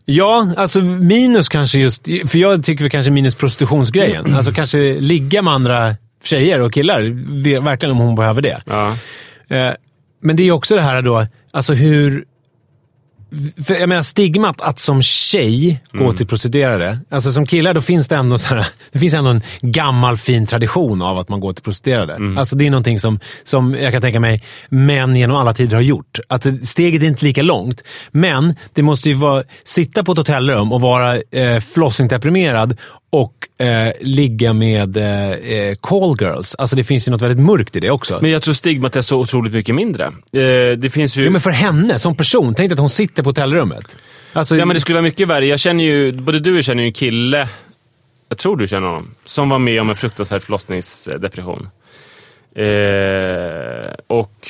[0.04, 2.06] Ja, alltså minus kanske just...
[2.06, 4.34] För jag tycker väl kanske minus prostitutionsgrejen.
[4.36, 7.02] Alltså kanske ligga med andra tjejer och killar.
[7.60, 8.62] Verkligen om hon behöver det.
[8.66, 8.96] Ja.
[9.56, 9.72] Eh,
[10.22, 12.24] Men det är också det här då, alltså hur...
[13.66, 16.98] För jag menar stigmat att som tjej gå till prostituerade.
[17.10, 20.46] Alltså som killar då finns det ändå så här, det finns ändå en gammal fin
[20.46, 22.38] tradition av att man går till prostituerade.
[22.38, 25.82] Alltså det är någonting som, som jag kan tänka mig män genom alla tider har
[25.82, 26.18] gjort.
[26.28, 27.82] Att steget är inte lika långt.
[28.10, 32.76] Men det måste ju vara, sitta på ett hotellrum och vara eh, flossingdeprimerad
[33.10, 36.54] och eh, ligga med eh, eh, call girls.
[36.54, 38.18] Alltså det finns ju något väldigt mörkt i det också.
[38.22, 40.04] Men jag tror stigmat är så otroligt mycket mindre.
[40.06, 41.24] Eh, det finns ju...
[41.24, 43.96] Ja, men för henne som person, tänk att hon sitter på hotellrummet.
[44.32, 45.46] Alltså, Ja, men det skulle vara mycket värre.
[45.46, 47.48] Jag känner ju, både du och jag känner ju en kille,
[48.28, 51.68] jag tror du känner honom, som var med om en fruktansvärd förlossningsdepression.
[52.54, 54.48] Eh, och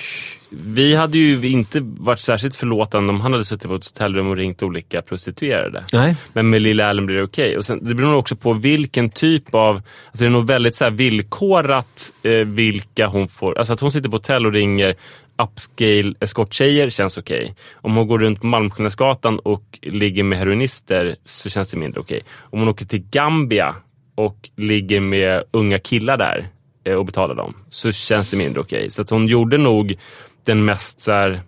[0.64, 4.36] vi hade ju inte varit särskilt förlåtande om han hade suttit på ett hotellrum och
[4.36, 5.84] ringt olika prostituerade.
[5.92, 6.16] Nej.
[6.32, 7.58] Men, med Lilla Allen blir det okej.
[7.58, 9.76] Och sen, Det beror nog också på vilken typ av...
[9.76, 13.58] Alltså det är nog väldigt så här villkorat eh, vilka hon får...
[13.58, 14.94] Alltså att hon sitter på hotell och ringer
[15.42, 17.54] upscale eskorttjejer känns okej.
[17.74, 22.22] Om hon går runt Malmskillnadsgatan och ligger med heroinister så känns det mindre okej.
[22.38, 23.74] Om hon åker till Gambia
[24.14, 26.48] och ligger med unga killar där
[26.84, 28.90] eh, och betalar dem så känns det mindre okej.
[28.90, 29.96] Så att hon gjorde nog
[30.46, 31.42] den mest så här,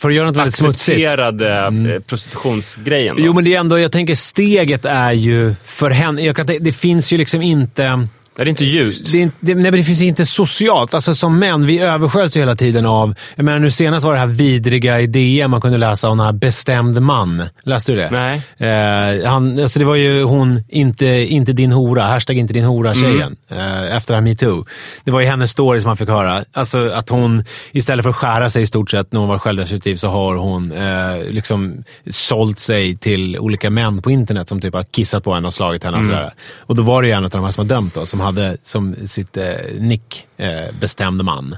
[0.00, 0.88] för att göra något väldigt smutsigt.
[0.88, 3.16] accepterade eh, prostitutionsgrejen.
[3.16, 3.22] då.
[3.22, 6.22] Jo, men det är ändå, jag tänker steget är ju för henne.
[6.22, 8.08] Jag kan, det finns ju liksom inte...
[8.38, 9.12] Är det inte ljust?
[9.12, 10.94] Det, är det, nej, men det finns inte socialt.
[10.94, 13.14] Alltså som män, vi översköljs ju hela tiden av...
[13.34, 16.26] Jag menar, nu senast var det här vidriga i DN man kunde läsa om den
[16.26, 17.42] här bestämd man.
[17.62, 18.10] Läste du det?
[18.10, 18.42] Nej.
[18.58, 23.36] Eh, han, alltså det var ju hon, inte, inte din hora, hashtag inte din hora-tjejen.
[23.48, 24.64] Eh, efter det här metoo.
[25.04, 26.44] Det var ju hennes story som man fick höra.
[26.52, 29.96] Alltså att hon, istället för att skära sig i stort sett när hon var självdestruktiv,
[29.96, 34.84] så har hon eh, liksom sålt sig till olika män på internet som typ har
[34.84, 35.98] kissat på henne och slagit henne.
[35.98, 36.30] Och, sådär.
[36.58, 38.56] och då var det ju en av de här som har dömt då, som hade
[38.62, 41.56] som sitt eh, nick eh, bestämd man.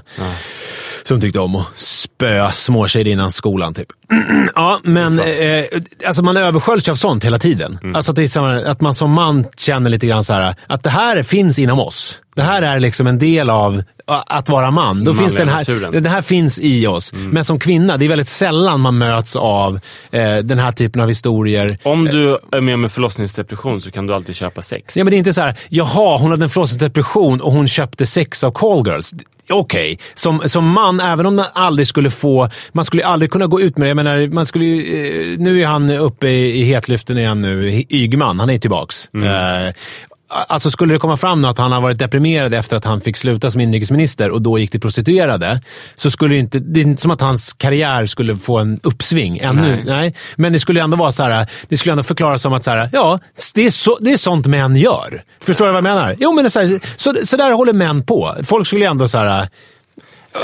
[1.03, 3.73] Som tyckte om att spöa småtjejer innan skolan.
[3.73, 3.87] Typ.
[4.55, 5.65] ja, men eh,
[6.05, 7.79] alltså man översköljs av sånt hela tiden.
[7.95, 11.23] Alltså att, samma, att man som man känner lite grann så här, att det här
[11.23, 12.19] finns inom oss.
[12.35, 15.03] Det här är liksom en del av att vara man.
[15.03, 16.03] Då finns den här, naturen.
[16.03, 17.13] det här finns i oss.
[17.13, 19.79] Men som kvinna, det är väldigt sällan man möts av
[20.11, 21.77] eh, den här typen av historier.
[21.83, 24.97] Om du är med om en förlossningsdepression så kan du alltid köpa sex.
[24.97, 28.05] Ja, men det är inte så här, jaha, hon hade en förlossningsdepression och hon köpte
[28.05, 29.13] sex av callgirls.
[29.49, 32.49] Okej, som, som man, även om man aldrig skulle få...
[32.71, 33.89] Man skulle aldrig kunna gå ut med det.
[33.89, 37.83] Jag menar, man skulle, eh, nu är han uppe i, i hetluften igen nu.
[37.89, 39.09] Ygman, han är tillbaks.
[39.13, 39.73] Eh,
[40.29, 43.17] Alltså skulle det komma fram nu att han har varit deprimerad efter att han fick
[43.17, 45.61] sluta som inrikesminister och då gick till prostituerade,
[45.95, 46.59] så skulle det inte...
[46.59, 49.61] Det är inte som att hans karriär skulle få en uppsving ännu.
[49.61, 49.83] Nej.
[49.85, 50.15] Nej.
[50.35, 52.89] Men det skulle ändå vara så här, det skulle ändå förklaras som att så här,
[52.93, 53.19] ja,
[53.53, 55.23] det är, så, det är sånt män gör.
[55.39, 56.15] Förstår du vad jag menar?
[56.19, 58.35] Jo, men så, här, så, så där håller män på.
[58.43, 59.47] Folk skulle ändå så här...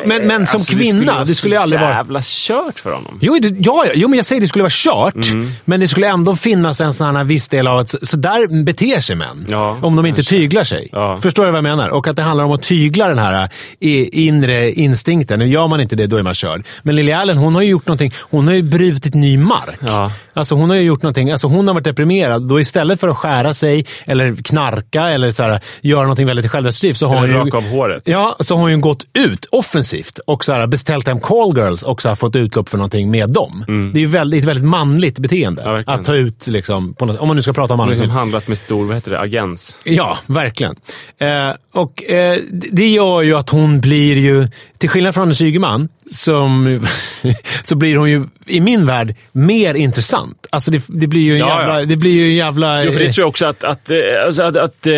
[0.05, 1.91] Men, men som Alltså, det kvinna, vara det skulle aldrig vara...
[1.93, 3.17] jävla kört för honom.
[3.21, 5.29] Jo, det, ja, jo, men jag säger det skulle vara kört.
[5.31, 5.51] Mm.
[5.65, 8.99] Men det skulle ändå finnas en sån här viss del av att så, där beter
[8.99, 9.45] sig män.
[9.49, 10.35] Ja, om de inte kanske.
[10.35, 10.89] tyglar sig.
[10.91, 11.19] Ja.
[11.21, 11.89] Förstår du vad jag menar?
[11.89, 13.49] Och att det handlar om att tygla den här eh,
[14.11, 15.49] inre instinkten.
[15.49, 16.65] Gör man inte det, då är man körd.
[16.83, 18.13] Men Lily Allen, hon har ju gjort någonting.
[18.19, 19.79] Hon har ju brutit ny mark.
[19.87, 20.11] Ja.
[20.39, 21.31] Alltså hon har ju gjort någonting.
[21.31, 22.47] Alltså hon har varit deprimerad.
[22.47, 26.97] Då istället för att skära sig eller knarka eller så här, göra någonting väldigt självdestruktivt
[26.97, 27.57] så har hon ju...
[27.57, 28.03] av håret.
[28.05, 32.01] Ja, så har hon ju gått ut offensivt och så här, beställt hem callgirls och
[32.01, 33.63] så här, fått utlopp för någonting med dem.
[33.93, 35.61] Det är ju väldigt, ett väldigt manligt beteende.
[35.61, 35.83] Mm.
[35.87, 38.01] Ja, att ta ut, liksom, något, om man nu ska prata om Hon har manligt.
[38.01, 39.77] liksom handlat med stor, vad heter det, agens.
[39.83, 40.75] Ja, verkligen.
[41.17, 41.27] Eh,
[41.73, 46.79] och eh, Det gör ju att hon blir ju, till skillnad från Anders Ygeman, som,
[47.63, 50.28] så blir hon ju i min värld mer intressant.
[50.31, 50.47] Extremt.
[50.49, 51.79] Alltså det, det blir ju en Ja, jävla...
[51.79, 51.85] ja.
[51.85, 54.43] Det blir ju en jävla Jo, för det tror jag också att, att, eh, alltså
[54.43, 54.93] att, att eh,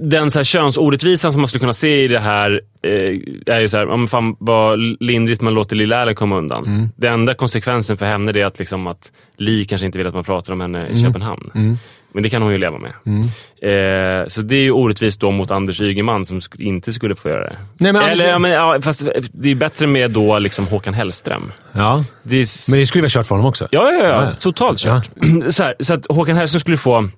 [0.00, 3.68] den så här könsorättvisan som man skulle kunna se i det här eh, är ju
[3.68, 6.66] så här, om fan vad lindrigt man låter Lilla Allen komma undan.
[6.66, 6.88] Mm.
[6.96, 10.24] Den enda konsekvensen för henne är att, liksom, att Li kanske inte vill att man
[10.24, 10.96] pratar om henne i Mm.
[11.02, 11.78] Köpenhamn.
[12.12, 12.92] Men det kan hon ju leva med.
[13.62, 17.28] Eh, så det är ju orättvist då mot Anders Ygeman som sk- inte skulle få
[17.28, 17.56] göra det.
[17.78, 19.02] Nej, men Eller, ja, men, ja, fast
[19.32, 21.52] det är bättre med då liksom Håkan Hellström.
[21.72, 23.68] Ja, Det är, men det skulle vara kört för honom också.
[23.70, 24.24] Ja, ja, ja.
[24.24, 24.30] Ja.
[24.30, 25.10] Totalt kört.
[25.50, 27.08] Så, här, så att Håkan Hellström skulle få,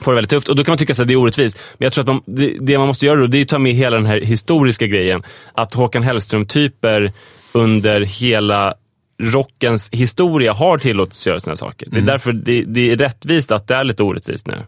[0.00, 0.48] få det väldigt tufft.
[0.48, 1.58] Och då kan man tycka att det är orättvist.
[1.78, 3.58] Men jag tror att man, det, det man måste göra då, det är att ta
[3.58, 5.22] med hela den här historiska grejen.
[5.54, 7.12] Att Håkan Hellström-typer
[7.52, 8.74] under hela
[9.22, 11.86] rockens historia har tillåtits göra här saker.
[11.86, 11.94] Mm.
[11.94, 14.62] Det är därför det, det är rättvist att det är lite orättvist nu.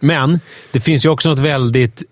[0.00, 0.40] Men
[0.72, 2.02] det finns ju också något väldigt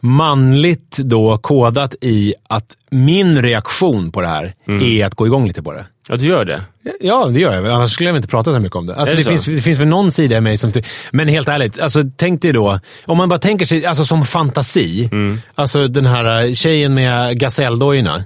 [0.00, 4.84] manligt då kodat i att min reaktion på det här Mm.
[4.86, 5.86] är att gå igång lite på det.
[6.08, 6.64] Ja, du gör det.
[7.00, 7.66] Ja, det gör jag.
[7.66, 8.96] Annars skulle jag inte prata så mycket om det.
[8.96, 10.72] Alltså, det det, finns, det finns väl någon sida i mig som...
[11.10, 12.80] Men helt ärligt, alltså, tänk dig då.
[13.04, 15.08] Om man bara tänker sig alltså, som fantasi.
[15.12, 15.40] Mm.
[15.54, 18.24] Alltså den här eh, tjejen med gaselldojorna.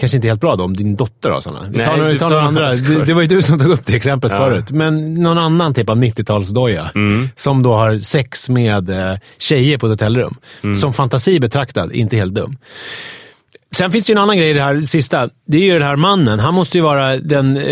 [0.00, 1.60] Kanske inte helt bra då om din dotter har sådana.
[1.70, 2.72] Vi Nej, tar, några- vi tar några andra.
[2.74, 4.38] Det, det var ju du som tog upp det exemplet Ja.
[4.38, 4.70] förut.
[4.70, 6.88] Men någon annan typ av 90-talsdoja.
[6.94, 7.28] Mm.
[7.36, 10.34] Som då har sex med eh, tjejer på ett hotellrum.
[10.62, 10.74] Mm.
[10.74, 12.56] Som fantasi betraktad, inte helt dum.
[13.76, 15.28] Sen finns det ju en annan grej i det här sista.
[15.46, 16.38] Det är ju den här mannen.
[16.40, 17.56] Han måste ju vara den...
[17.56, 17.64] Eh,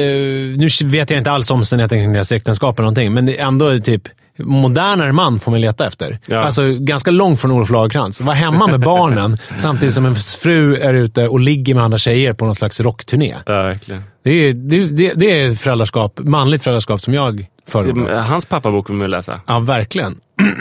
[0.57, 3.79] nu vet jag inte alls omständigheterna kring deras äktenskap eller någonting, men det är ändå
[3.81, 4.03] typ
[4.39, 6.19] modernare man får man leta efter.
[6.27, 6.39] Ja.
[6.39, 8.21] Alltså ganska långt från Olof Lagercrantz.
[8.21, 12.33] Var hemma med barnen samtidigt som ens fru är ute och ligger med andra tjejer
[12.33, 13.35] på någon slags rockturné.
[13.47, 14.03] Ja, verkligen.
[14.23, 18.21] Det är, det, det, det är föräldraskap, manligt föräldraskap som jag förordar.
[18.21, 19.41] Hans pappabok vill man läsa.
[19.47, 20.17] Ja, verkligen.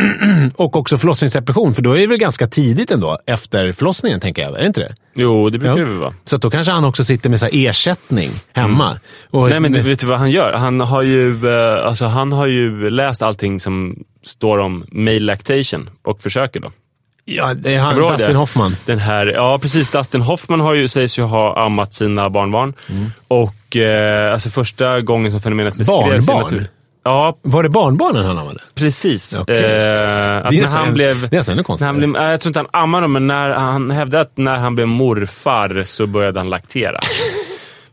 [0.55, 4.55] och också förlossningsdepression, för då är det väl ganska tidigt ändå, efter förlossningen, tänker jag.
[4.55, 4.95] Är det inte det?
[5.15, 5.85] Jo, det brukar Ja.
[5.87, 6.13] det vara.
[6.25, 8.97] Så då kanske han också sitter med så här ersättning hemma.
[9.29, 9.61] Och, Mm.
[9.63, 10.53] Nej, men vet du vad han gör?
[10.53, 13.95] Han har ju, eh, alltså, han har ju läst allting som
[14.25, 16.71] står om male lactation och försöker då.
[17.25, 18.37] ja, det är han, Bra Dustin det.
[18.37, 18.75] Hoffman.
[18.85, 19.91] Den här, ja, precis.
[19.91, 22.73] Dustin Hoffman har ju, sägs ju ha ammat sina barnbarn.
[22.89, 23.05] Mm.
[23.27, 26.27] Och eh, alltså första gången som fenomenet beskrevs...
[26.27, 26.67] Barnbarn?
[27.07, 28.61] Ja, Var det barnbarnen han använde?
[28.75, 29.33] precis.
[29.33, 31.21] Eh, att Det är när nästan- han blev...
[31.29, 31.89] det är nästan ännu när konstigare.
[31.89, 34.55] han blev, nej, jag tror inte han ammade dem, men när han hävdade att när
[34.57, 36.99] han blev morfar så började han laktera.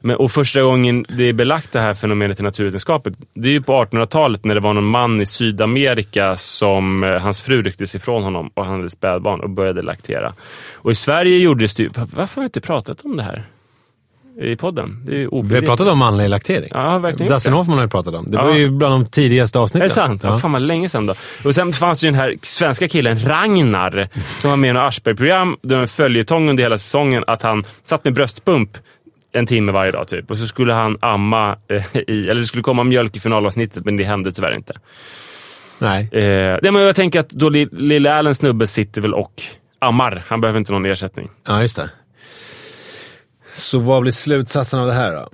[0.01, 3.63] Men, och första gången det är belagt det här fenomenet i naturvetenskapet, det är ju
[3.63, 8.23] på 1800-talet när det var någon man i Sydamerika som eh, hans fru rycktes ifrån
[8.23, 10.33] honom och han hade spädbarn och började laktera.
[10.75, 11.91] Och i Sverige gjordes det ju...
[11.95, 13.45] Varför har vi inte pratat om det här
[14.41, 15.03] i podden?
[15.07, 16.69] Det är Vi har pratat om manlig laktering.
[16.75, 17.53] Ja, verkligen Dustin.
[17.53, 18.25] Hoffman har vi pratat om.
[18.31, 18.45] Det Ja.
[18.45, 19.89] var ju bland de tidigaste Är avsnitten.
[19.89, 20.21] det sant?
[20.25, 20.39] Ja.
[20.39, 21.15] Fan vad länge sedan då.
[21.45, 24.09] Och sen fanns det ju den här svenska killen Ragnar
[24.41, 25.57] som var med i något Aschberg-program.
[25.63, 28.71] Det var en följetong under hela säsongen att han satt med bröstpump
[29.33, 30.31] en timme varje dag typ.
[30.31, 33.97] Och så skulle han amma eh, i, eller det skulle komma mjölk i finalavsnittet men
[33.97, 34.73] det hände tyvärr inte.
[35.79, 36.03] Nej.
[36.13, 39.43] Eh, det, men jag tänker att då li- lille Allen snubbe sitter väl och
[39.79, 40.23] ammar.
[40.27, 41.29] Han behöver inte någon ersättning.
[41.47, 41.91] Ja, just det.
[43.57, 45.29] Så vad blir slutsatsen av det här då?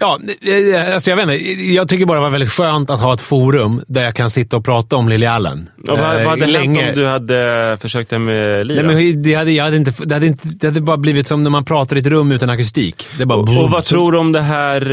[0.00, 1.62] Ja, eh, alltså jag vet inte.
[1.72, 4.56] Jag tycker bara det var väldigt skönt att ha ett forum där jag kan sitta
[4.56, 5.68] och prata om Lily Allen.
[5.82, 6.80] Och vad, vad Eh, hade länge.
[6.82, 9.92] hänt om du hade försökt det med Li Nej, men det, hade, jag hade inte,
[10.04, 12.50] det, hade inte, det hade bara blivit som när man pratar i ett rum utan
[12.50, 13.06] akustik.
[13.18, 14.90] Det bara Och, och vad tror du om det här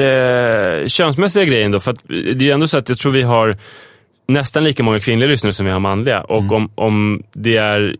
[0.81, 1.79] eh, könsmässiga grejen då?
[1.79, 3.57] För att det är ju ändå så att jag tror vi har
[4.27, 6.21] nästan lika många kvinnliga lyssnare som vi har manliga.
[6.21, 6.53] Och Mm.
[6.55, 7.95] om, om det är...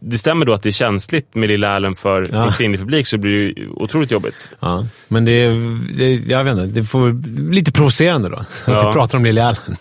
[0.00, 2.46] Det stämmer då att det är känsligt med Lilla Allen för Ja.
[2.46, 4.48] en kvinnlig publik så blir det ju otroligt jobbigt.
[4.60, 5.48] Ja, men det,
[5.98, 7.12] det, jag vet inte, det får
[7.52, 8.36] lite provocerande då.
[8.36, 8.86] Att Ja.
[8.88, 9.76] vi pratar om Lily Allen.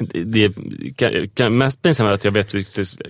[0.00, 0.52] Det, det
[0.96, 2.54] kan, kan, mest pinsamt är att jag vet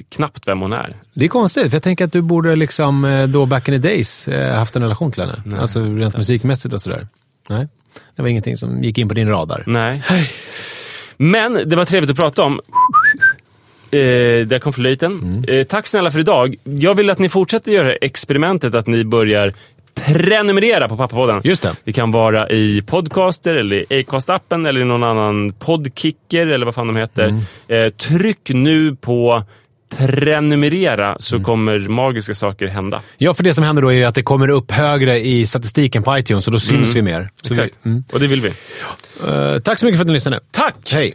[0.09, 0.97] knappt vem hon är.
[1.15, 3.89] Det är konstigt, för jag tänker att du borde liksom eh, då back in the
[3.89, 5.61] days eh, haft en relation till henne.
[5.61, 7.09] alltså rent musikmässigt och sådär.
[7.49, 7.69] Nej,
[8.17, 9.65] det var ingenting som gick in på din radar.
[9.67, 10.03] Nej.
[11.17, 12.61] Men det var trevligt att prata om.
[13.91, 15.45] Eh, där kom flöjten.
[15.49, 16.57] Eh, tack snälla för idag.
[16.65, 19.55] Jag vill att ni fortsätter göra experimentet att ni börjar
[19.95, 21.41] prenumerera på Pappapodden.
[21.45, 21.73] Just det.
[21.85, 26.75] Det kan vara i Podcaster eller i Acast-appen eller i någon annan Podkicker eller vad
[26.75, 27.43] fan de heter.
[27.69, 29.45] Eh, tryck nu på
[29.97, 33.03] prenumerera så kommer magiska saker hända.
[33.19, 36.19] Ja, för det som händer då är att det kommer upp högre i statistiken på
[36.19, 37.31] iTunes och då syns vi mer.
[37.43, 37.79] Så Exakt.
[37.83, 38.05] Vi, mm.
[38.13, 38.49] Och det vill vi.
[39.29, 40.41] Eh, tack så mycket för att ni lyssnade.
[40.51, 40.75] Tack!
[40.93, 41.15] Hej!